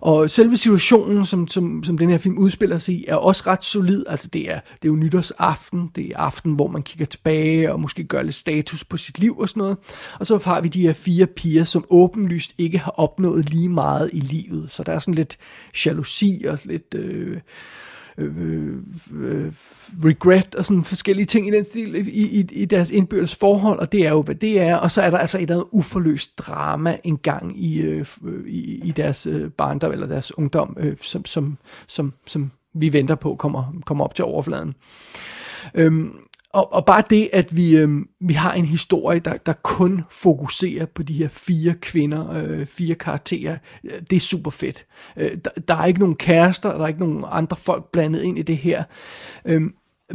Og 0.00 0.30
selve 0.30 0.56
situationen, 0.56 1.26
som, 1.26 1.48
som, 1.48 1.84
som 1.84 1.98
den 1.98 2.10
her 2.10 2.18
film 2.18 2.38
udspiller 2.38 2.78
sig 2.78 2.94
i, 2.94 3.04
er 3.08 3.14
også 3.14 3.42
ret 3.46 3.64
solid. 3.64 4.04
Altså 4.08 4.28
det 4.28 4.50
er, 4.50 4.60
det 4.60 4.88
er 4.88 4.92
jo 4.92 4.96
nytårsaften, 4.96 5.90
det 5.94 6.06
er 6.06 6.18
aften, 6.18 6.54
hvor 6.54 6.66
man 6.66 6.82
kigger 6.82 7.06
tilbage 7.06 7.72
og 7.72 7.80
måske 7.80 8.04
gør 8.04 8.22
lidt 8.22 8.34
status 8.34 8.84
på 8.84 8.96
sit 8.96 9.18
liv 9.18 9.38
og 9.38 9.48
sådan 9.48 9.60
noget. 9.60 9.76
Og 10.18 10.26
så 10.26 10.40
har 10.44 10.60
vi 10.60 10.68
de 10.68 10.82
her 10.82 10.92
fire 10.92 11.26
piger, 11.26 11.64
som 11.64 11.84
åbenlyst 11.90 12.54
ikke 12.58 12.78
har 12.78 12.90
opnået 12.90 13.50
lige 13.50 13.68
meget 13.68 14.10
i 14.12 14.20
livet. 14.20 14.72
Så 14.72 14.82
der 14.82 14.92
er 14.92 14.98
sådan 14.98 15.14
lidt 15.14 15.36
jalousi 15.86 16.44
og 16.48 16.58
lidt... 16.64 16.94
Øh, 16.94 17.40
Øh, 18.18 18.36
øh, 18.38 18.76
øh, 19.14 19.52
regret 20.04 20.54
og 20.54 20.64
sådan 20.64 20.84
forskellige 20.84 21.26
ting 21.26 21.48
i 21.48 21.50
den 21.50 21.64
stil 21.64 21.94
i, 21.94 22.40
i, 22.40 22.46
i 22.52 22.64
deres 22.64 22.90
indbyrdes 22.90 23.36
forhold, 23.36 23.78
og 23.78 23.92
det 23.92 24.06
er 24.06 24.10
jo, 24.10 24.22
hvad 24.22 24.34
det 24.34 24.60
er. 24.60 24.76
Og 24.76 24.90
så 24.90 25.02
er 25.02 25.10
der 25.10 25.18
altså 25.18 25.38
et 25.38 25.50
andet 25.50 25.66
uforløst 25.72 26.38
drama 26.38 26.96
engang 27.04 27.64
i, 27.64 27.80
øh, 27.80 28.06
øh, 28.24 28.46
i, 28.46 28.80
i 28.84 28.90
deres 28.90 29.26
øh, 29.26 29.50
barndom 29.50 29.92
eller 29.92 30.06
deres 30.06 30.38
ungdom, 30.38 30.76
øh, 30.80 30.96
som, 31.00 31.24
som, 31.24 31.58
som, 31.86 32.12
som 32.26 32.50
vi 32.74 32.92
venter 32.92 33.14
på 33.14 33.34
kommer, 33.34 33.74
kommer 33.86 34.04
op 34.04 34.14
til 34.14 34.24
overfladen. 34.24 34.74
Øhm, 35.74 36.12
og, 36.52 36.72
og 36.72 36.84
bare 36.84 37.02
det, 37.10 37.30
at 37.32 37.56
vi, 37.56 37.76
øh, 37.76 37.88
vi 38.20 38.34
har 38.34 38.52
en 38.52 38.64
historie, 38.64 39.20
der, 39.20 39.36
der 39.36 39.52
kun 39.52 40.02
fokuserer 40.10 40.86
på 40.86 41.02
de 41.02 41.12
her 41.12 41.28
fire 41.28 41.74
kvinder, 41.74 42.32
øh, 42.32 42.66
fire 42.66 42.94
karakterer, 42.94 43.56
øh, 43.84 44.02
det 44.10 44.16
er 44.16 44.20
super 44.20 44.50
fedt. 44.50 44.86
Øh, 45.16 45.30
der, 45.44 45.50
der 45.68 45.74
er 45.74 45.86
ikke 45.86 46.00
nogen 46.00 46.16
kærester, 46.16 46.72
der 46.72 46.84
er 46.84 46.88
ikke 46.88 47.00
nogen 47.00 47.24
andre 47.30 47.56
folk 47.56 47.84
blandet 47.92 48.22
ind 48.22 48.38
i 48.38 48.42
det 48.42 48.56
her. 48.56 48.84
Øh, 49.44 49.62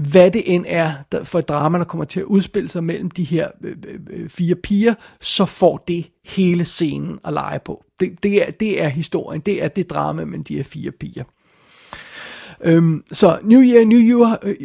hvad 0.10 0.32
det 0.32 0.44
end 0.46 0.65
er 0.68 0.94
der, 1.12 1.24
for 1.24 1.39
et 1.39 1.48
drama, 1.48 1.77
der 1.77 1.86
kommer 1.86 2.06
til 2.06 2.20
at 2.20 2.25
udspille 2.25 2.70
sig 2.70 2.84
mellem 2.84 3.12
de 3.12 3.24
her 3.24 3.48
øh, 3.63 3.75
øh, 3.88 4.00
øh 4.10 4.30
fire 4.30 4.56
piger, 4.56 4.94
så 5.22 5.46
får 5.46 5.84
det 5.88 6.12
hele 6.25 6.65
scenen 6.65 7.20
at 7.25 7.34
lege 7.34 7.60
på. 7.60 7.84
Det, 8.00 8.24
det, 8.24 8.48
er, 8.48 8.51
det 8.51 8.84
er 8.84 8.88
historien, 8.88 9.42
det 9.42 9.63
er 9.63 9.68
det 9.68 9.89
drama 9.89 10.25
mellem 10.25 10.44
de 10.44 10.56
her 10.56 10.63
fire 10.63 10.92
piger. 10.92 11.24
Øhm, 12.62 13.04
så 13.12 13.40
New 13.44 13.62
Year, 13.62 13.86
New 13.86 14.00
You, 14.00 14.36
øh, 14.44 14.56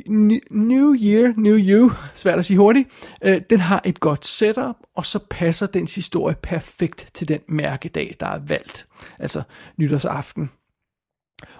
New 0.50 0.94
Year, 0.94 1.32
New 1.36 1.56
You, 1.58 1.90
svært 2.14 2.38
at 2.38 2.46
sige 2.46 2.58
hurtigt, 2.58 2.88
øh, 3.24 3.40
den 3.50 3.60
har 3.60 3.82
et 3.84 4.00
godt 4.00 4.26
setup, 4.26 4.76
og 4.96 5.06
så 5.06 5.18
passer 5.30 5.66
dens 5.66 5.94
historie 5.94 6.36
perfekt 6.42 7.10
til 7.14 7.28
den 7.28 7.40
mærkedag, 7.48 8.16
der 8.20 8.26
er 8.26 8.40
valgt, 8.48 8.86
altså 9.18 9.42
nytårsaften. 9.76 10.50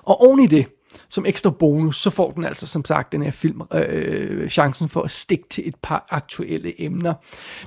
Og 0.03 0.21
oven 0.21 0.41
i 0.41 0.47
det, 0.47 0.67
som 1.09 1.27
ekstra 1.27 1.51
bonus, 1.51 2.03
så 2.03 2.11
får 2.11 2.31
den 2.31 2.45
altså 2.45 2.67
som 2.67 2.85
sagt 2.85 3.13
den 3.13 3.23
her 3.23 3.31
film 3.31 3.63
øh, 3.75 3.83
øh 3.89 4.49
chancen 4.49 4.89
for 4.89 5.03
at 5.03 5.11
stikke 5.11 5.45
til 5.51 5.69
et 5.69 5.75
par 5.83 6.07
aktuelle 6.11 6.83
emner. 6.83 7.15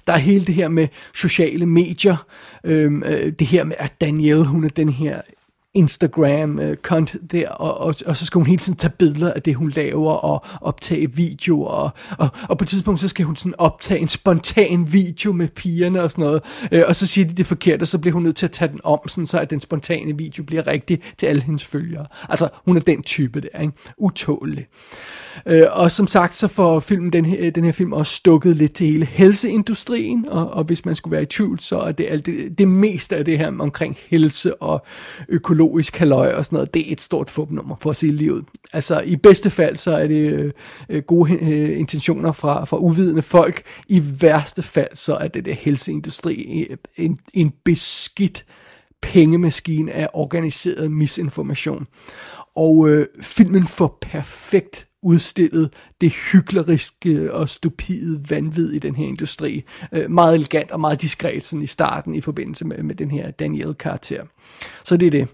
Der 0.08 0.14
er 0.14 0.18
hele 0.18 0.46
det 0.46 0.56
her 0.56 0.68
med 0.68 0.88
sociale 1.16 1.66
medier, 1.66 2.26
øhm, 2.64 3.04
øh, 3.04 3.34
det 3.40 3.48
her 3.48 3.64
med 3.64 3.76
at 3.80 4.02
Danielle, 4.02 4.46
hun 4.46 4.64
er 4.64 4.70
den 4.70 4.90
her 4.90 5.22
Instagram-kont 5.74 7.16
øh, 7.16 7.22
der, 7.32 7.50
og, 7.50 7.78
og, 7.78 7.96
og 8.06 8.18
så 8.18 8.26
skal 8.26 8.40
hun 8.40 8.48
hele 8.48 8.60
tiden 8.60 8.78
tage 8.78 8.94
billeder 9.00 9.34
af 9.34 9.42
det, 9.42 9.56
hun 9.56 9.70
laver, 9.70 10.12
og 10.12 10.46
optage 10.62 11.16
videoer, 11.16 11.68
og, 11.68 11.90
og, 12.18 12.28
og 12.50 12.58
på 12.58 12.64
et 12.64 12.68
tidspunkt, 12.68 13.00
så 13.00 13.08
skal 13.08 13.26
hun 13.26 13.36
sådan 13.36 13.54
optage 13.58 14.00
en 14.00 14.08
spontan 14.08 14.94
video 14.94 15.34
med 15.34 15.48
pigerne 15.48 16.02
og 16.02 16.12
sådan 16.12 16.26
noget, 16.26 16.44
øh, 16.72 16.84
og 16.88 16.96
så 16.96 17.08
siger 17.08 17.28
de 17.28 17.34
det 17.34 17.46
forkert, 17.46 17.82
og 17.82 17.88
så 17.88 18.00
bliver 18.00 18.14
hun 18.14 18.24
nødt 18.24 18.36
til 18.36 18.46
at 18.46 18.52
tage 18.52 18.72
den 18.72 18.80
om, 18.84 19.00
sådan 19.08 19.26
så 19.26 19.40
at 19.40 19.50
den 19.50 19.60
spontane 19.60 20.18
video 20.18 20.44
bliver 20.44 20.68
rigtig 20.68 21.00
til 21.18 21.26
alle 21.26 21.42
hendes 21.42 21.66
følgere. 21.66 22.06
Altså, 22.30 22.50
hun 22.66 22.78
er 22.78 22.82
den 22.82 23.04
type 23.04 23.42
der, 23.42 23.60
ikke? 23.62 23.74
Utålig. 23.98 24.68
Øh, 25.46 25.66
og 25.72 25.92
som 25.92 26.08
sagt, 26.08 26.36
så 26.36 26.48
får 26.48 26.80
filmen, 26.80 27.14
den, 27.14 27.26
her, 27.26 27.52
den 27.52 27.64
her 27.64 27.72
film 27.72 27.94
også 27.94 28.16
stukket 28.16 28.56
lidt 28.56 28.74
til 28.74 28.88
hele 28.88 29.06
helseindustrien, 29.06 30.30
og, 30.30 30.52
og 30.52 30.64
hvis 30.64 30.86
man 30.86 30.96
skulle 30.96 31.12
være 31.12 31.24
i 31.24 31.26
tvivl, 31.26 31.60
så 31.60 31.80
er 31.80 31.92
det, 31.92 32.06
alt 32.10 32.26
det, 32.26 32.58
det 32.58 32.68
meste 32.68 33.16
af 33.16 33.26
det 33.26 33.38
her 33.38 33.48
omkring 33.60 33.98
helse 34.10 34.62
og 34.62 34.86
psykologisk 35.64 35.98
halvøj 35.98 36.34
og 36.34 36.46
sådan 36.46 36.56
noget, 36.56 36.74
det 36.74 36.88
er 36.88 36.92
et 36.92 37.02
stort 37.02 37.30
fupnummer 37.30 37.76
for 37.76 37.90
at 37.90 37.96
sige 37.96 38.12
livet. 38.12 38.46
Altså 38.74 39.02
i 39.06 39.16
bedste 39.16 39.50
fald, 39.50 39.78
så 39.78 39.98
er 39.98 40.08
det 40.08 40.32
øh, 40.32 40.52
øh, 40.90 41.04
gode 41.04 41.34
øh, 41.34 41.80
intentioner 41.80 42.32
fra, 42.32 42.66
fra 42.66 42.78
uvidende 42.78 43.22
folk. 43.22 43.64
I 43.88 44.02
værste 44.22 44.62
fald, 44.62 44.96
så 44.96 45.16
er 45.16 45.28
det 45.28 45.46
det 45.46 45.56
helseindustri 45.56 46.66
øh, 46.70 46.78
en, 46.96 47.18
en 47.34 47.54
beskidt 47.64 48.46
pengemaskine 49.02 49.92
af 49.92 50.08
organiseret 50.14 50.92
misinformation. 50.92 51.88
Og 52.56 52.90
øh, 52.90 53.08
filmen 53.22 53.68
får 53.68 53.98
perfekt 54.02 54.88
udstillet 55.04 55.70
det 56.02 56.12
hykleriske 56.32 57.34
og 57.34 57.50
stupide 57.50 58.24
vanvid 58.30 58.72
i 58.72 58.80
den 58.80 58.96
her 58.96 59.06
industri. 59.06 59.64
Øh, 59.92 60.12
meget 60.12 60.36
elegant 60.36 60.72
og 60.72 60.80
meget 60.80 61.02
diskret 61.02 61.44
sådan 61.44 61.64
i 61.64 61.68
starten 61.68 62.16
i 62.16 62.22
forbindelse 62.22 62.66
med, 62.66 62.84
med 62.84 62.96
den 62.96 63.12
her 63.12 63.32
Daniel-karakter. 63.32 64.24
Så 64.84 64.98
det 64.98 65.06
er 65.06 65.12
det. 65.12 65.28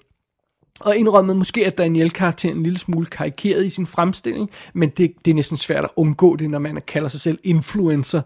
Og 0.80 0.98
indrømmet 0.98 1.38
måske, 1.38 1.66
at 1.66 1.78
Daniel 1.78 2.12
karakteren 2.12 2.58
en 2.58 2.64
lille 2.64 2.80
smule 2.80 3.06
karikeret 3.06 3.66
i 3.66 3.70
sin 3.70 3.86
fremstilling, 3.86 4.50
men 4.74 4.90
det, 4.90 5.12
det 5.26 5.32
er 5.32 5.36
næsten 5.36 5.58
svært 5.58 5.84
at 5.84 5.90
undgå 5.96 6.36
det, 6.36 6.50
når 6.50 6.60
man 6.60 6.82
kalder 6.88 7.10
sig 7.10 7.22
selv 7.22 7.40
influencer. 7.44 8.22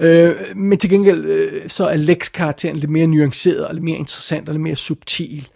Øh, 0.00 0.34
men 0.56 0.78
til 0.78 0.90
gengæld, 0.90 1.24
øh, 1.24 1.68
så 1.68 1.86
er 1.86 1.96
Lex-karakteren 1.96 2.76
lidt 2.76 2.90
mere 2.90 3.06
nuanceret, 3.06 3.66
og 3.66 3.74
lidt 3.74 3.84
mere 3.84 3.98
interessant, 3.98 4.48
og 4.48 4.54
lidt 4.54 4.62
mere 4.62 4.76
subtil. 4.76 5.48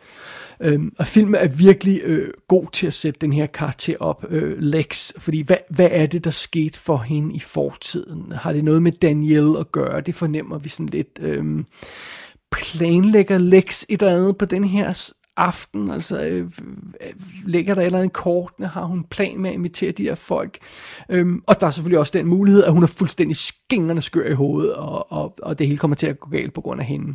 Øh, 0.60 0.80
og 0.98 1.06
filmen 1.06 1.34
er 1.34 1.48
virkelig 1.48 2.00
øh, 2.04 2.28
god 2.48 2.66
til 2.72 2.86
at 2.86 2.94
sætte 2.94 3.20
den 3.20 3.32
her 3.32 3.46
karakter 3.46 3.96
op, 4.00 4.24
øh, 4.28 4.58
Lex, 4.58 5.12
fordi 5.18 5.42
hvad, 5.42 5.56
hvad 5.70 5.88
er 5.92 6.06
det, 6.06 6.24
der 6.24 6.30
skete 6.30 6.78
for 6.78 6.96
hende 6.96 7.34
i 7.34 7.40
fortiden? 7.40 8.32
Har 8.32 8.52
det 8.52 8.64
noget 8.64 8.82
med 8.82 8.92
Daniel 8.92 9.56
at 9.60 9.72
gøre? 9.72 10.00
Det 10.00 10.14
fornemmer 10.14 10.58
vi 10.58 10.68
sådan 10.68 10.88
lidt... 10.88 11.18
Øh, 11.22 11.44
planlægger 12.52 13.38
Lex 13.38 13.84
et 13.88 14.02
eller 14.02 14.16
andet 14.16 14.38
på 14.38 14.44
den 14.44 14.64
her 14.64 15.12
aften, 15.40 15.90
altså 15.90 16.20
øh, 16.20 16.44
øh, 17.00 17.12
ligger 17.46 17.74
der 17.74 17.82
et 17.82 17.86
eller 17.86 17.98
andet 17.98 18.12
kortene, 18.12 18.66
har 18.66 18.84
hun 18.84 19.04
plan 19.04 19.38
med 19.38 19.50
at 19.50 19.54
invitere 19.54 19.90
de 19.90 20.02
her 20.02 20.14
folk. 20.14 20.58
Øhm, 21.08 21.42
og 21.46 21.60
der 21.60 21.66
er 21.66 21.70
selvfølgelig 21.70 21.98
også 21.98 22.12
den 22.18 22.26
mulighed, 22.26 22.64
at 22.64 22.72
hun 22.72 22.82
er 22.82 22.86
fuldstændig 22.86 23.36
skingerne 23.36 24.00
skør 24.00 24.30
i 24.30 24.34
hovedet, 24.34 24.74
og, 24.74 25.12
og, 25.12 25.34
og 25.42 25.58
det 25.58 25.66
hele 25.66 25.78
kommer 25.78 25.94
til 25.94 26.06
at 26.06 26.20
gå 26.20 26.30
galt 26.30 26.54
på 26.54 26.60
grund 26.60 26.80
af 26.80 26.86
hende. 26.86 27.14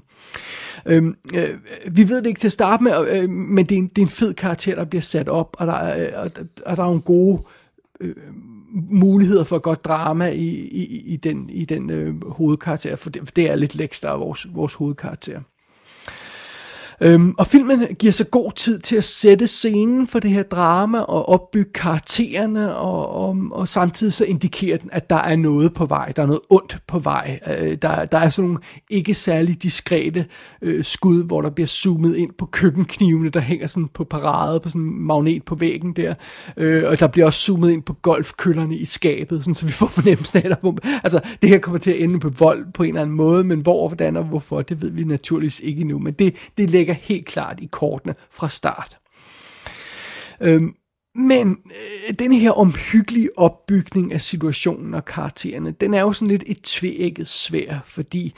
Øhm, 0.86 1.16
øh, 1.36 1.50
vi 1.92 2.10
ved 2.10 2.18
det 2.18 2.28
ikke 2.28 2.40
til 2.40 2.48
at 2.48 2.52
starte 2.52 2.84
med, 2.84 2.94
øh, 3.10 3.30
men 3.30 3.66
det 3.66 3.76
er, 3.76 3.80
en, 3.80 3.88
det 3.88 3.98
er 3.98 4.06
en 4.06 4.08
fed 4.08 4.34
karakter, 4.34 4.76
der 4.76 4.86
bliver 4.86 5.02
sat 5.02 5.30
op, 5.30 5.56
og 5.60 5.68
der, 5.68 5.74
er, 5.74 6.08
øh, 6.08 6.24
og, 6.24 6.32
og 6.66 6.78
der 6.78 6.84
er 6.84 6.88
nogle 6.88 7.02
gode 7.02 7.42
øh, 8.02 8.16
muligheder 8.92 9.44
for 9.44 9.60
godt 9.60 9.86
drama 9.86 10.30
i, 10.30 10.48
i, 10.72 11.14
i 11.14 11.16
den, 11.16 11.50
i 11.50 11.66
den 11.66 11.90
øh, 11.90 12.32
hovedkarakter, 12.32 12.96
for 12.96 13.10
det, 13.10 13.22
for 13.26 13.32
det 13.32 13.52
er 13.52 13.56
lidt 13.56 13.76
Lex, 13.76 14.02
der 14.02 14.12
er 14.12 14.18
vores, 14.18 14.48
vores 14.54 14.74
hovedkarakter. 14.74 15.42
Øhm, 17.02 17.36
og 17.38 17.48
filmen 17.48 17.88
giver 18.00 18.14
sig 18.14 18.32
god 18.32 18.52
tid 18.52 18.80
til 18.80 18.96
at 18.96 19.04
sætte 19.04 19.48
scenen 19.48 20.08
for 20.08 20.20
det 20.20 20.32
her 20.32 20.44
drama 20.44 21.00
og 21.00 21.30
opbygge 21.30 21.72
karaktererne, 21.74 22.76
og, 22.76 23.10
og, 23.10 23.38
og 23.52 23.68
samtidig 23.68 24.14
så 24.14 24.26
indikerer 24.26 24.78
den, 24.78 24.90
at 24.94 25.10
der 25.10 25.16
er 25.16 25.36
noget 25.36 25.74
på 25.74 25.86
vej, 25.86 26.12
der 26.16 26.22
er 26.22 26.28
noget 26.28 26.42
ondt 26.50 26.78
på 26.88 27.00
vej. 27.00 27.40
Øh, 27.60 27.78
der, 27.82 28.06
der 28.06 28.18
er 28.18 28.30
sådan 28.30 28.46
nogle 28.46 28.62
ikke 28.90 29.14
særlig 29.14 29.64
diskrete 29.64 30.26
øh, 30.62 30.84
skud, 30.84 31.24
hvor 31.24 31.42
der 31.42 31.50
bliver 31.50 31.68
zoomet 31.68 32.16
ind 32.16 32.32
på 32.38 32.46
køkkenknivene, 32.46 33.30
der 33.30 33.40
hænger 33.40 33.68
sådan 33.68 33.88
på 33.94 34.04
parade, 34.04 34.60
på 34.60 34.70
sådan 34.70 34.82
en 34.82 35.02
magnet 35.02 35.44
på 35.44 35.56
væggen 35.56 35.94
der, 35.94 36.14
øh, 36.58 36.84
og 36.90 37.00
der 37.00 37.08
bliver 37.08 37.26
også 37.26 37.40
zoomet 37.40 37.72
ind 37.72 37.84
på 37.84 37.94
golfkøllerne 37.94 38.76
i 38.76 38.86
skabet, 38.86 39.44
sådan, 39.44 39.54
så 39.54 39.66
vi 39.66 39.72
får 39.72 39.88
fornemmelsen 39.88 40.38
af, 40.38 40.50
at 40.50 40.80
altså, 41.04 41.20
det 41.42 41.50
her 41.50 41.60
kommer 41.60 41.80
til 41.80 41.92
at 41.92 42.02
ende 42.02 42.20
på 42.20 42.30
vold 42.30 42.66
på 42.74 42.84
en 42.84 42.90
eller 42.90 43.02
anden 43.02 43.16
måde, 43.16 43.44
men 43.44 43.60
hvor, 43.60 43.88
hvordan 43.88 44.18
og 44.18 44.24
hvorfor, 44.24 44.62
det 44.62 44.82
ved 44.82 44.90
vi 44.90 45.04
naturligvis 45.04 45.60
ikke 45.60 45.82
endnu, 45.82 46.00
men 46.00 46.14
det, 46.14 46.36
det 46.58 46.70
ligger 46.86 47.04
helt 47.04 47.26
klart 47.26 47.60
i 47.60 47.70
kortene 47.72 48.16
fra 48.32 48.50
start. 48.50 48.98
Øhm, 50.42 50.76
men 51.16 51.50
øh, 51.50 52.14
den 52.20 52.34
her 52.34 52.52
omhyggelige 52.52 53.30
opbygning 53.38 54.14
af 54.14 54.22
situationen 54.22 54.94
og 54.94 55.06
karaktererne, 55.06 55.72
den 55.72 55.94
er 55.94 56.02
jo 56.02 56.14
sådan 56.14 56.28
lidt 56.28 56.44
et 56.48 56.62
tvækket 56.62 57.28
svær, 57.28 57.80
fordi 57.86 58.34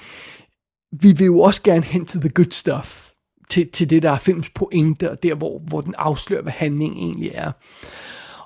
vi 1.01 1.11
vil 1.11 1.25
jo 1.25 1.39
også 1.39 1.63
gerne 1.63 1.83
hen 1.83 2.05
til 2.05 2.19
the 2.19 2.29
good 2.29 2.51
stuff, 2.51 3.09
til, 3.49 3.69
til 3.69 3.89
det, 3.89 4.03
der 4.03 4.11
er 4.11 4.17
films 4.17 4.49
pointe, 4.49 5.11
og 5.11 5.23
der, 5.23 5.35
hvor, 5.35 5.59
hvor 5.59 5.81
den 5.81 5.93
afslører, 5.97 6.41
hvad 6.41 6.51
handlingen 6.51 6.99
egentlig 6.99 7.31
er. 7.33 7.51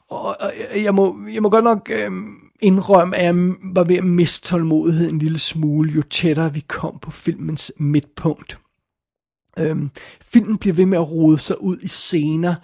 Og, 0.10 0.38
og 0.40 0.52
jeg, 0.84 0.96
må, 0.96 1.18
jeg 1.34 1.42
må 1.42 1.50
godt 1.50 1.64
nok 1.64 1.92
øh, 1.94 2.12
indrømme, 2.62 3.16
at 3.16 3.26
jeg 3.26 3.36
var 3.76 3.84
ved 3.84 3.96
at 3.96 4.04
miste 4.04 4.48
tålmodigheden 4.48 5.16
en 5.16 5.20
lille 5.20 5.40
smule, 5.40 5.92
jo 5.92 6.02
tættere 6.02 6.54
vi 6.54 6.60
kom 6.60 7.00
på 7.02 7.12
filmens 7.12 7.72
midtpunkt. 7.78 8.60
Øhm, 9.60 9.90
filmen 10.22 10.58
bliver 10.58 10.74
ved 10.74 10.86
med 10.86 10.98
at 10.98 11.12
rode 11.12 11.38
sig 11.38 11.62
ud 11.62 11.78
i 11.82 11.88
scener, 11.88 12.56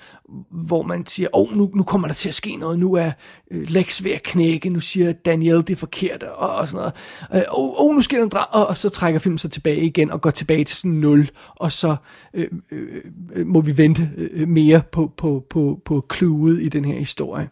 hvor 0.67 0.83
man 0.83 1.05
siger, 1.05 1.29
åh, 1.33 1.51
oh, 1.51 1.57
nu, 1.57 1.71
nu 1.75 1.83
kommer 1.83 2.07
der 2.07 2.15
til 2.15 2.29
at 2.29 2.35
ske 2.35 2.55
noget, 2.55 2.79
nu 2.79 2.93
er 2.93 3.11
øh, 3.51 3.69
Lex 3.69 4.03
ved 4.03 4.11
at 4.11 4.23
knække, 4.23 4.69
nu 4.69 4.79
siger 4.79 5.11
Daniel 5.11 5.57
det 5.57 5.69
er 5.69 5.75
forkert, 5.75 6.23
og, 6.23 6.55
og 6.55 6.67
sådan 6.67 6.77
noget. 6.77 6.93
Øh, 7.33 7.51
åh, 7.57 7.69
oh, 7.69 7.89
oh, 7.89 7.95
nu 7.95 8.01
sker 8.01 8.17
der 8.17 8.25
en 8.25 8.31
og, 8.51 8.67
og 8.67 8.77
så 8.77 8.89
trækker 8.89 9.19
filmen 9.19 9.37
sig 9.37 9.51
tilbage 9.51 9.81
igen, 9.81 10.11
og 10.11 10.21
går 10.21 10.29
tilbage 10.29 10.63
til 10.63 10.77
sådan 10.77 10.91
0, 10.91 11.29
og 11.55 11.71
så 11.71 11.95
øh, 12.33 12.47
øh, 12.71 13.47
må 13.47 13.61
vi 13.61 13.77
vente 13.77 14.09
øh, 14.17 14.47
mere 14.47 14.81
på, 14.91 15.11
på, 15.17 15.45
på, 15.49 15.79
på 15.85 16.05
kluet 16.09 16.61
i 16.61 16.69
den 16.69 16.85
her 16.85 16.99
historie. 16.99 17.49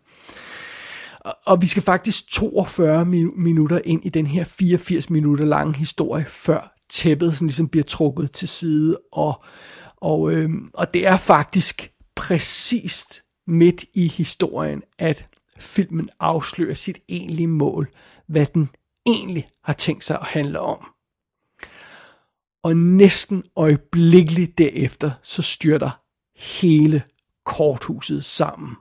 Og, 1.20 1.34
og 1.46 1.62
vi 1.62 1.68
skal 1.68 1.84
faktisk 1.84 2.28
42 2.28 3.06
minutter 3.36 3.82
ind 3.86 4.06
i 4.06 4.10
den 4.10 4.28
her 4.28 4.44
84 4.44 5.10
minutter 5.10 5.46
lange 5.46 5.78
historie, 5.78 6.26
før 6.26 6.75
tæppet 6.90 7.34
sådan 7.34 7.48
ligesom 7.48 7.68
bliver 7.68 7.84
trukket 7.84 8.32
til 8.32 8.48
side, 8.48 8.98
og, 9.12 9.44
Og, 9.98 10.32
øh, 10.32 10.50
og 10.74 10.94
det 10.94 11.08
er 11.08 11.18
faktisk 11.18 11.92
præcist 12.16 13.24
midt 13.48 13.86
i 13.94 14.08
historien, 14.08 14.84
at 14.98 15.28
filmen 15.60 16.10
afslører 16.20 16.74
sit 16.74 17.00
egentlige 17.10 17.48
mål, 17.48 17.90
hvad 18.28 18.46
den 18.46 18.70
egentlig 19.06 19.48
har 19.64 19.74
tænkt 19.74 20.04
sig 20.04 20.20
at 20.20 20.28
handle 20.28 20.60
om. 20.60 20.86
Og 22.64 22.78
næsten 22.78 23.44
øjeblikkeligt 23.56 24.58
derefter, 24.58 25.12
så 25.24 25.42
styrter 25.42 26.02
hele 26.36 27.04
korthuset 27.46 28.26
sammen. 28.26 28.76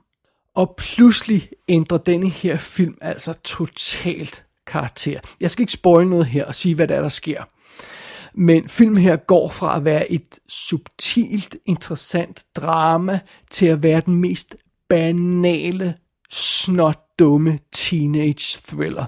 Og 0.54 0.75
pludselig 0.78 1.50
ændrer 1.68 1.99
denne 1.99 2.28
her 2.28 2.56
film 2.56 2.99
altså 3.00 3.32
totalt 3.32 4.46
karakter. 4.66 5.20
Jeg 5.40 5.50
skal 5.50 5.62
ikke 5.62 5.73
spoil 5.73 6.08
noget 6.08 6.26
her 6.26 6.44
og 6.44 6.54
sige, 6.54 6.75
hvad 6.75 6.88
der 6.88 6.96
er, 6.96 7.02
der 7.02 7.08
sker. 7.08 7.44
Men 8.35 8.69
filmen 8.69 9.03
her 9.03 9.17
går 9.17 9.49
fra 9.49 9.76
at 9.76 9.85
være 9.85 10.12
et 10.12 10.38
subtilt, 10.49 11.57
interessant 11.67 12.45
drama 12.57 13.21
til 13.50 13.67
at 13.67 13.83
være 13.83 14.03
den 14.07 14.14
mest 14.14 14.57
banale, 14.88 15.95
snot 16.31 17.00
dumme 17.19 17.59
teenage 17.73 18.61
thriller. 18.67 19.05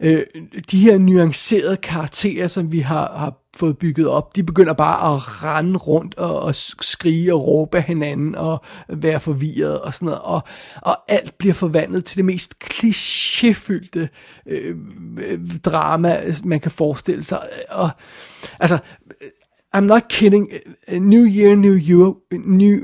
Øh, 0.00 0.22
de 0.70 0.80
her 0.80 0.98
nuancerede 0.98 1.76
karakterer, 1.76 2.46
som 2.46 2.72
vi 2.72 2.80
har, 2.80 3.18
har 3.18 3.41
fået 3.56 3.78
bygget 3.78 4.08
op, 4.08 4.36
de 4.36 4.42
begynder 4.42 4.72
bare 4.72 5.14
at 5.14 5.44
rende 5.44 5.78
rundt 5.78 6.14
og, 6.14 6.40
og 6.40 6.54
skrige 6.54 7.34
og 7.34 7.46
råbe 7.46 7.80
hinanden 7.80 8.34
og 8.34 8.64
være 8.88 9.20
forvirret 9.20 9.80
og 9.80 9.94
sådan 9.94 10.06
noget. 10.06 10.20
Og, 10.20 10.42
og 10.82 10.98
alt 11.08 11.38
bliver 11.38 11.54
forvandlet 11.54 12.04
til 12.04 12.16
det 12.16 12.24
mest 12.24 12.54
klichéfyldte 12.64 14.08
øh, 14.46 14.76
øh 15.18 15.40
drama, 15.64 16.32
man 16.44 16.60
kan 16.60 16.70
forestille 16.70 17.24
sig. 17.24 17.40
Og, 17.68 17.90
altså, 18.60 18.78
I'm 19.76 19.86
not 19.86 20.08
kidding. 20.08 20.52
New 20.88 21.24
Year, 21.24 21.54
New 21.56 21.78
You. 21.88 22.16
New, 22.32 22.80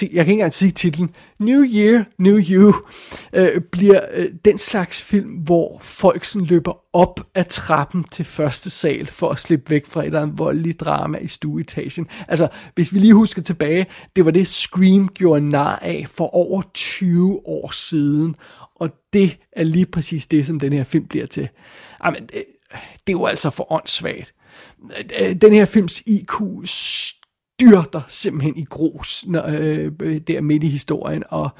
jeg 0.00 0.08
kan 0.10 0.18
ikke 0.18 0.32
engang 0.32 0.52
sige 0.52 0.70
titlen. 0.70 1.10
New 1.38 1.64
Year, 1.64 2.04
New 2.18 2.38
You 2.38 2.74
øh, 3.32 3.60
bliver 3.60 4.00
øh, 4.12 4.28
den 4.44 4.58
slags 4.58 5.02
film, 5.02 5.30
hvor 5.30 5.78
folk 5.78 6.24
sådan 6.24 6.46
løber 6.46 6.96
op 6.96 7.20
ad 7.34 7.44
trappen 7.44 8.04
til 8.04 8.24
første 8.24 8.70
sal 8.70 9.06
for 9.06 9.30
at 9.30 9.38
slippe 9.38 9.70
væk 9.70 9.86
fra 9.86 10.00
et 10.00 10.06
eller 10.06 10.22
andet 10.22 10.38
voldeligt 10.38 10.80
drama 10.80 11.18
i 11.18 11.28
stueetagen. 11.28 12.08
Altså, 12.28 12.48
hvis 12.74 12.94
vi 12.94 12.98
lige 12.98 13.14
husker 13.14 13.42
tilbage, 13.42 13.86
det 14.16 14.24
var 14.24 14.30
det 14.30 14.46
Scream 14.46 15.08
gjorde 15.08 15.48
nar 15.48 15.78
af 15.82 16.06
for 16.08 16.34
over 16.34 16.62
20 16.74 17.46
år 17.46 17.70
siden. 17.70 18.36
Og 18.74 18.90
det 19.12 19.38
er 19.52 19.64
lige 19.64 19.86
præcis 19.86 20.26
det, 20.26 20.46
som 20.46 20.60
den 20.60 20.72
her 20.72 20.84
film 20.84 21.06
bliver 21.06 21.26
til. 21.26 21.48
Jamen, 22.04 22.22
det, 22.22 22.34
øh, 22.34 22.80
det 23.06 23.12
er 23.12 23.18
jo 23.18 23.26
altså 23.26 23.50
for 23.50 23.72
åndssvagt 23.72 24.34
Øh, 24.98 25.28
øh, 25.28 25.36
den 25.36 25.52
her 25.52 25.64
films 25.64 26.02
IQ 26.06 26.34
styrter 26.64 28.00
simpelthen 28.08 28.56
i 28.56 28.64
grus 28.64 29.24
når, 29.26 29.46
øh, 29.48 29.92
øh, 30.02 30.20
der 30.20 30.40
midt 30.40 30.64
i 30.64 30.68
historien, 30.68 31.22
og 31.28 31.50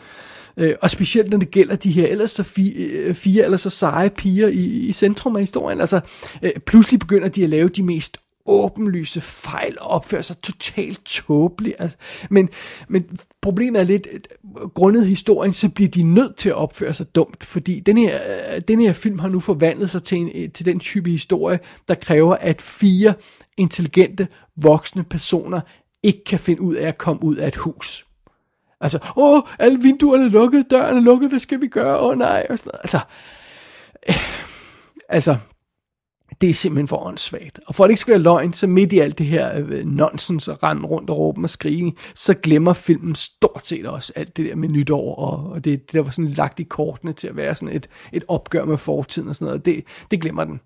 øh, 0.57 0.75
og 0.83 0.91
specielt 0.91 1.31
når 1.31 1.39
det 1.39 1.51
gælder 1.51 1.77
de 1.77 1.93
her 1.93 2.07
ellers 2.07 2.31
så 2.31 2.43
fire, 2.43 2.75
øh, 2.77 3.15
fire 3.15 3.45
eller 3.45 3.57
så 3.57 3.71
seje 3.71 4.11
piger 4.11 4.49
i, 4.49 4.65
i 4.65 4.93
centrum 4.93 5.37
af 5.37 5.43
historien. 5.43 5.81
Altså, 5.81 6.01
øh, 6.43 6.51
pludselig 6.67 7.01
begynder 7.01 7.29
de 7.29 7.45
at 7.45 7.51
lave 7.51 7.69
de 7.69 7.83
mest 7.83 8.17
åbenlyse 8.47 9.21
fejl 9.21 9.77
og 9.81 9.87
opfører 9.87 10.23
sig 10.23 10.39
totalt 10.39 11.05
tåbeligt. 11.05 11.77
Altså, 11.79 11.97
men, 12.31 12.49
men 12.89 13.19
problemet 13.41 13.81
er 13.81 13.85
lidt, 13.85 14.07
grundet 14.75 15.07
historien, 15.07 15.53
så 15.53 15.69
bliver 15.69 15.91
de 15.91 16.03
nødt 16.03 16.37
til 16.37 16.49
at 16.49 16.55
opføre 16.55 16.95
sig 16.95 17.15
dumt, 17.15 17.45
fordi 17.45 17.81
den 17.81 17.99
her, 17.99 18.19
øh, 18.55 18.63
den 18.69 18.81
her 18.81 18.93
film 18.93 19.19
har 19.19 19.29
nu 19.29 19.41
forvandlet 19.41 19.91
sig 19.91 20.03
til, 20.03 20.19
en, 20.19 20.31
øh, 20.35 20.51
til 20.53 20.67
den 20.67 20.81
type 20.81 21.11
historie, 21.11 21.59
der 21.89 21.95
kræver, 21.95 22.37
at 22.37 22.63
fire 22.63 23.15
intelligente, 23.57 24.29
voksne 24.57 25.05
personer 25.05 25.61
ikke 26.03 26.25
kan 26.25 26.39
finde 26.39 26.61
ud 26.63 26.75
af 26.75 26.89
at 26.89 26.99
komme 26.99 27.23
ud 27.23 27.37
af 27.37 27.49
et 27.49 27.57
hus. 27.57 28.07
Altså, 28.81 28.99
åh, 29.17 29.43
alle 29.59 29.79
vinduerne 29.83 30.25
er 30.25 30.29
lukket, 30.29 30.67
døren 30.71 30.97
er 30.97 31.01
lukket, 31.01 31.29
hvad 31.29 31.39
skal 31.39 31.61
vi 31.61 31.69
gøre? 31.69 32.01
Åh 32.01 32.19
nej, 32.19 32.47
og 32.51 32.59
sådan 32.59 32.71
noget. 32.71 32.81
Altså, 32.83 33.01
øh, 34.09 34.15
altså, 35.09 35.37
det 36.41 36.51
er 36.51 36.55
simpelthen 36.55 36.89
for 36.89 37.07
åndssvagt. 37.07 37.61
Og 37.67 37.75
for 37.75 37.85
at 37.85 37.89
det 37.89 37.93
ikke 37.93 38.01
skal 38.01 38.13
være 38.13 38.23
løgn, 38.23 38.53
så 38.53 38.67
midt 38.67 38.93
i 38.93 38.99
alt 38.99 39.19
det 39.19 39.27
her 39.27 39.53
øh, 39.57 39.85
nonsens 39.85 40.49
og 40.49 40.63
rende 40.63 40.83
rundt 40.83 41.11
og 41.11 41.19
råbe 41.19 41.43
og 41.43 41.51
skrige, 41.51 41.95
så 42.15 42.35
glemmer 42.35 42.73
filmen 42.73 43.15
stort 43.15 43.67
set 43.67 43.87
også 43.87 44.13
alt 44.17 44.37
det 44.37 44.47
der 44.47 44.55
med 44.55 44.69
nytår, 44.69 45.15
og, 45.15 45.53
og 45.53 45.65
det, 45.65 45.81
det 45.81 45.93
der 45.93 46.03
var 46.03 46.11
sådan 46.11 46.31
lagt 46.31 46.61
i 46.61 46.63
kortene 46.63 47.13
til 47.13 47.29
at 47.29 47.37
være 47.37 47.55
sådan 47.55 47.77
et, 47.77 47.89
et 48.13 48.25
opgør 48.29 48.65
med 48.65 48.79
fortiden 48.79 49.29
og 49.29 49.35
sådan 49.35 49.47
noget, 49.47 49.65
det, 49.65 49.85
det 50.11 50.21
glemmer 50.21 50.45
den. 50.45 50.61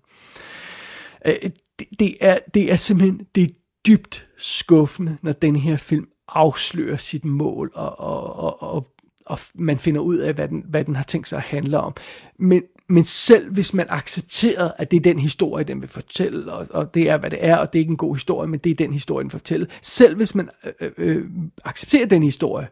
Øh, 1.25 1.33
det, 1.79 1.87
det, 1.99 2.15
er, 2.21 2.37
det 2.53 2.71
er 2.71 2.75
simpelthen, 2.75 3.21
det 3.35 3.43
er 3.43 3.53
dybt 3.87 4.27
skuffende, 4.37 5.17
når 5.21 5.31
den 5.31 5.55
her 5.55 5.77
film 5.77 6.07
afslører 6.27 6.97
sit 6.97 7.25
mål, 7.25 7.71
og, 7.73 7.99
og, 7.99 8.35
og, 8.35 8.63
og, 8.63 8.87
og 9.25 9.39
man 9.55 9.79
finder 9.79 10.01
ud 10.01 10.17
af, 10.17 10.33
hvad 10.33 10.47
den, 10.47 10.65
hvad 10.69 10.85
den 10.85 10.95
har 10.95 11.03
tænkt 11.03 11.27
sig 11.27 11.37
at 11.37 11.43
handle 11.43 11.79
om. 11.79 11.93
Men, 12.39 12.63
men 12.89 13.03
selv 13.03 13.53
hvis 13.53 13.73
man 13.73 13.85
accepterer, 13.89 14.71
at 14.77 14.91
det 14.91 14.97
er 14.97 15.01
den 15.01 15.19
historie, 15.19 15.63
den 15.63 15.81
vil 15.81 15.89
fortælle, 15.89 16.53
og, 16.53 16.67
og 16.69 16.93
det 16.93 17.09
er, 17.09 17.17
hvad 17.17 17.29
det 17.29 17.39
er, 17.41 17.57
og 17.57 17.73
det 17.73 17.79
er 17.79 17.81
ikke 17.81 17.91
en 17.91 17.97
god 17.97 18.15
historie, 18.15 18.49
men 18.49 18.59
det 18.59 18.69
er 18.71 18.75
den 18.75 18.93
historie, 18.93 19.23
den 19.23 19.31
fortæller. 19.31 19.67
Selv 19.81 20.15
hvis 20.15 20.35
man 20.35 20.49
øh, 20.81 20.91
øh, 20.97 21.17
øh 21.17 21.25
accepterer 21.65 22.05
den 22.05 22.23
historie, 22.23 22.67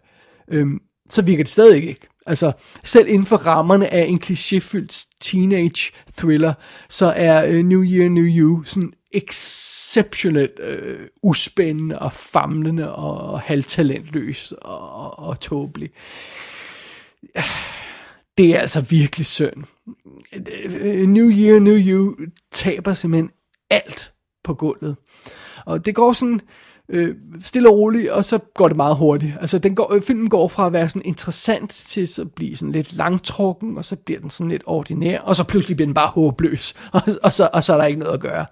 øh, 0.48 0.68
så 1.10 1.22
virker 1.22 1.44
det 1.44 1.52
stadig 1.52 1.88
ikke. 1.88 2.08
Altså, 2.26 2.52
selv 2.84 3.08
inden 3.08 3.26
for 3.26 3.38
rammerne 3.38 3.94
af 3.94 4.06
en 4.06 4.20
klichéfyldt 4.24 5.08
teenage 5.20 5.92
thriller, 6.18 6.54
så 6.90 7.14
er 7.16 7.46
øh, 7.46 7.66
New 7.66 7.84
Year, 7.84 8.10
New 8.10 8.26
You 8.26 8.64
sådan 8.64 8.94
exceptionelt 9.12 10.60
øh, 10.60 11.08
uspændende 11.24 12.00
og 12.00 12.14
famlende 12.14 12.96
og 12.96 13.40
halvtalentløs 13.40 14.52
og, 14.52 14.90
og, 14.90 15.20
og 15.20 15.40
tåbelig 15.40 15.90
det 18.38 18.56
er 18.56 18.60
altså 18.60 18.82
virkelig 18.82 19.26
synd. 19.26 19.64
New 21.08 21.30
Year, 21.30 21.60
New 21.60 21.78
You 21.78 22.16
taber 22.52 22.94
simpelthen 22.94 23.30
alt 23.70 24.14
på 24.44 24.54
gulvet. 24.54 24.96
Og 25.66 25.86
det 25.86 25.96
går 25.96 26.14
sådan 26.14 26.42
øh, 26.90 27.16
stille 27.42 27.70
og 27.70 27.78
roligt, 27.78 28.10
og 28.10 28.26
så 28.26 28.40
går 28.56 28.68
det 28.68 28.78
meget 28.78 28.96
hurtigt. 28.96 29.34
Altså 29.42 29.60
den 29.60 29.76
går, 29.76 29.94
øh, 29.94 30.02
filmen 30.02 30.30
går 30.30 30.48
fra 30.48 30.66
at 30.66 30.74
være 30.74 30.90
sådan 30.90 31.02
interessant 31.06 31.72
til 31.72 32.08
så 32.08 32.26
blive 32.26 32.56
sådan 32.56 32.72
lidt 32.72 32.94
langtrukken, 32.94 33.78
og 33.78 33.86
så 33.86 33.96
bliver 33.96 34.20
den 34.20 34.30
sådan 34.30 34.52
lidt 34.52 34.64
ordinær, 34.66 35.20
og 35.20 35.36
så 35.36 35.44
pludselig 35.44 35.78
bliver 35.78 35.88
den 35.88 35.94
bare 35.94 36.08
håbløs, 36.08 36.74
og, 36.94 37.02
og, 37.24 37.34
så, 37.34 37.50
og 37.54 37.64
så 37.64 37.74
er 37.74 37.78
der 37.78 37.86
ikke 37.86 38.00
noget 38.00 38.14
at 38.14 38.22
gøre. 38.22 38.46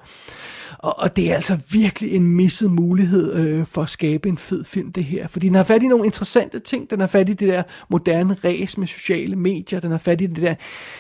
Og, 0.84 1.00
og 1.00 1.16
det 1.16 1.32
er 1.32 1.36
altså 1.36 1.60
virkelig 1.72 2.16
en 2.16 2.28
misset 2.28 2.72
mulighed 2.72 3.34
øh, 3.34 3.66
for 3.66 3.82
at 3.82 3.90
skabe 3.90 4.30
en 4.30 4.38
fed 4.38 4.64
film, 4.64 4.92
det 4.92 5.04
her. 5.04 5.28
Fordi 5.28 5.48
den 5.48 5.56
har 5.56 5.64
fat 5.64 5.84
i 5.84 5.88
nogle 5.88 6.06
interessante 6.06 6.60
ting. 6.60 6.90
Den 6.90 7.00
har 7.00 7.08
fat 7.08 7.30
i 7.30 7.34
det 7.34 7.48
der 7.48 7.64
moderne 7.90 8.38
ræs 8.44 8.78
med 8.78 8.88
sociale 8.88 9.36
medier. 9.36 9.80
Den 9.80 9.92
har 9.92 9.98
fat 9.98 10.22
i 10.22 10.26
det 10.26 10.42
der 10.42 10.56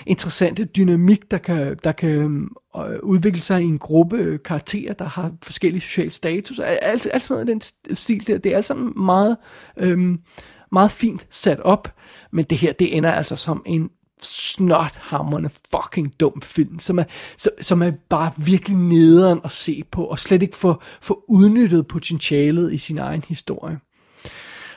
interessante 0.05 0.65
dynamik, 0.65 1.31
der 1.31 1.37
kan, 1.37 1.77
der 1.83 1.91
kan 1.91 2.49
øh, 2.77 2.99
udvikle 3.03 3.41
sig 3.41 3.61
i 3.61 3.65
en 3.65 3.79
gruppe 3.79 4.17
øh, 4.17 4.39
karakterer, 4.45 4.93
der 4.93 5.05
har 5.05 5.31
forskellige 5.43 5.81
sociale 5.81 6.11
status. 6.11 6.59
Alt, 6.59 7.07
alt 7.13 7.23
sådan 7.23 7.45
noget 7.45 7.63
den 7.87 7.95
stil 7.95 8.27
der. 8.27 8.37
Det 8.37 8.51
er 8.51 8.57
alt 8.57 8.65
sammen 8.65 8.93
meget... 9.05 9.37
Øh, 9.77 10.17
meget 10.73 10.91
fint 10.91 11.27
sat 11.29 11.59
op, 11.59 11.95
men 12.31 12.45
det 12.45 12.57
her, 12.57 12.73
det 12.73 12.97
ender 12.97 13.11
altså 13.11 13.35
som 13.35 13.63
en 13.65 13.89
snothammerne 14.25 15.49
fucking 15.71 16.19
dum 16.19 16.41
film, 16.41 16.79
som 16.79 16.99
er, 16.99 17.03
som, 17.62 17.81
er 17.81 17.91
bare 18.10 18.31
virkelig 18.45 18.77
nederen 18.77 19.41
at 19.43 19.51
se 19.51 19.84
på, 19.91 20.03
og 20.05 20.19
slet 20.19 20.41
ikke 20.41 20.55
få, 20.55 20.81
få 21.01 21.23
udnyttet 21.27 21.88
potentialet 21.88 22.73
i 22.73 22.77
sin 22.77 22.97
egen 22.97 23.23
historie. 23.27 23.79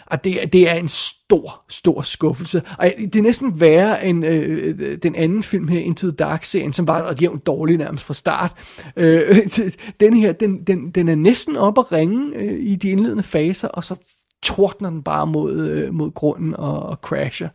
Og 0.06 0.24
det, 0.24 0.52
det 0.52 0.70
er 0.70 0.74
en 0.74 0.88
stor, 0.88 1.64
stor 1.68 2.02
skuffelse. 2.02 2.62
Og 2.78 2.92
det 2.98 3.16
er 3.16 3.22
næsten 3.22 3.60
værre 3.60 4.06
end 4.06 4.26
øh, 4.26 4.74
øh 4.78 4.98
den 5.02 5.14
anden 5.14 5.42
film 5.42 5.68
her, 5.68 5.80
Into 5.80 6.06
the 6.06 6.16
Dark-serien, 6.16 6.72
som 6.72 6.88
var 6.88 7.16
jævnt 7.20 7.46
dårlig 7.46 7.76
nærmest 7.76 8.04
fra 8.04 8.14
start. 8.14 8.52
Øh, 8.96 9.36
den 10.00 10.16
her, 10.16 10.32
den, 10.32 10.64
den, 10.64 10.90
den 10.90 11.08
er 11.08 11.14
næsten 11.14 11.56
op 11.56 11.78
at 11.78 11.92
ringe 11.92 12.36
øh, 12.36 12.60
i 12.60 12.76
de 12.76 12.90
indledende 12.90 13.22
faser, 13.22 13.68
og 13.68 13.84
så 13.84 13.96
tordner 14.42 14.90
den 14.90 15.02
bare 15.02 15.26
mod, 15.26 15.68
øh, 15.68 15.94
mod 15.94 16.10
grunden 16.10 16.56
og, 16.56 16.82
og 16.82 16.96
crasher. 17.02 17.48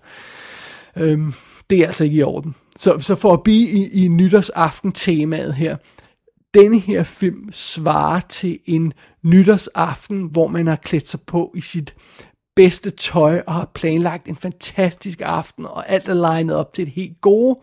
Øh, 0.98 1.20
det 1.70 1.80
er 1.80 1.88
altså 1.88 2.04
ikke 2.04 2.18
i 2.18 2.24
orden. 2.24 2.56
Så, 2.78 3.00
så 3.00 3.16
for 3.16 3.34
at 3.34 3.44
blive 3.44 3.68
i, 3.68 4.06
i 4.06 4.08
nytårsaften-temaet 4.08 5.54
her, 5.54 5.78
denne 6.54 6.80
her 6.80 7.04
film 7.04 7.52
svarer 7.52 8.20
til 8.20 8.60
en 8.66 8.94
nytårsaften, 9.24 10.24
hvor 10.32 10.48
man 10.48 10.68
har 10.68 10.76
klædt 10.76 11.08
sig 11.08 11.22
på 11.22 11.54
i 11.56 11.62
sit 11.62 11.96
bedste 12.56 12.90
tøj 12.90 13.42
og 13.48 13.54
har 13.54 13.72
planlagt 13.74 14.28
en 14.28 14.36
fantastisk 14.36 15.22
aften, 15.26 15.66
og 15.66 15.90
alt 15.90 16.08
er 16.08 16.14
legnet 16.14 16.56
op 16.56 16.74
til 16.74 16.82
et 16.82 16.90
helt 16.90 17.22
gode. 17.22 17.56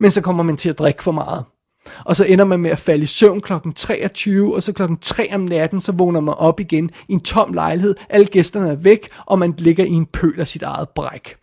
Men 0.00 0.10
så 0.10 0.20
kommer 0.20 0.42
man 0.42 0.56
til 0.56 0.68
at 0.68 0.78
drikke 0.78 1.02
for 1.02 1.12
meget. 1.12 1.44
Og 2.04 2.16
så 2.16 2.24
ender 2.24 2.44
man 2.44 2.60
med 2.60 2.70
at 2.70 2.78
falde 2.78 3.02
i 3.02 3.06
søvn 3.06 3.40
kl. 3.40 3.52
23, 3.76 4.54
og 4.54 4.62
så 4.62 4.72
kl. 4.72 4.82
3 5.00 5.34
om 5.34 5.40
natten, 5.40 5.80
så 5.80 5.92
vågner 5.92 6.20
man 6.20 6.34
op 6.34 6.60
igen 6.60 6.90
i 7.08 7.12
en 7.12 7.20
tom 7.20 7.52
lejlighed. 7.52 7.94
Alle 8.08 8.26
gæsterne 8.26 8.70
er 8.70 8.74
væk, 8.74 9.08
og 9.26 9.38
man 9.38 9.54
ligger 9.58 9.84
i 9.84 9.90
en 9.92 10.06
pøl 10.06 10.40
af 10.40 10.48
sit 10.48 10.62
eget 10.62 10.88
bræk. 10.88 11.37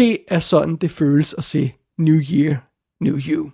Det 0.00 0.18
er 0.28 0.38
sådan, 0.38 0.76
det 0.76 0.90
føles 0.90 1.34
at 1.38 1.44
se 1.44 1.72
New 1.98 2.20
Year, 2.32 2.56
New 3.04 3.18
You. 3.28 3.50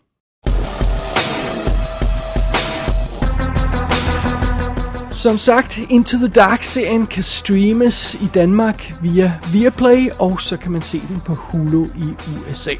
Som 5.13 5.39
sagt, 5.39 5.79
Into 5.91 6.17
the 6.17 6.29
Dark-serien 6.29 7.07
kan 7.07 7.23
streames 7.23 8.15
i 8.15 8.27
Danmark 8.35 8.95
via 9.03 9.33
Viaplay, 9.53 10.09
og 10.19 10.41
så 10.41 10.57
kan 10.57 10.73
man 10.73 10.83
se 10.83 11.03
den 11.09 11.21
på 11.21 11.35
Hulu 11.35 11.85
i 11.85 12.15
USA. 12.51 12.75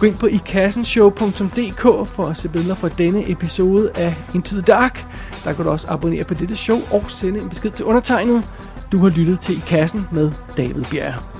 Gå 0.00 0.06
ind 0.06 0.16
på 0.16 0.26
ikassenshow.dk 0.26 2.08
for 2.08 2.26
at 2.26 2.36
se 2.36 2.48
billeder 2.48 2.74
fra 2.74 2.88
denne 2.88 3.30
episode 3.30 3.92
af 3.94 4.14
Into 4.34 4.54
the 4.54 4.62
Dark. 4.62 5.04
Der 5.44 5.52
kan 5.52 5.64
du 5.64 5.70
også 5.70 5.86
abonnere 5.90 6.24
på 6.24 6.34
dette 6.34 6.56
show 6.56 6.80
og 6.90 7.10
sende 7.10 7.40
en 7.40 7.48
besked 7.48 7.70
til 7.70 7.84
undertegnet. 7.84 8.48
Du 8.92 8.98
har 8.98 9.10
lyttet 9.10 9.40
til 9.40 9.56
I 9.56 9.62
Kassen 9.66 10.06
med 10.12 10.32
David 10.56 10.84
Bjerg. 10.90 11.39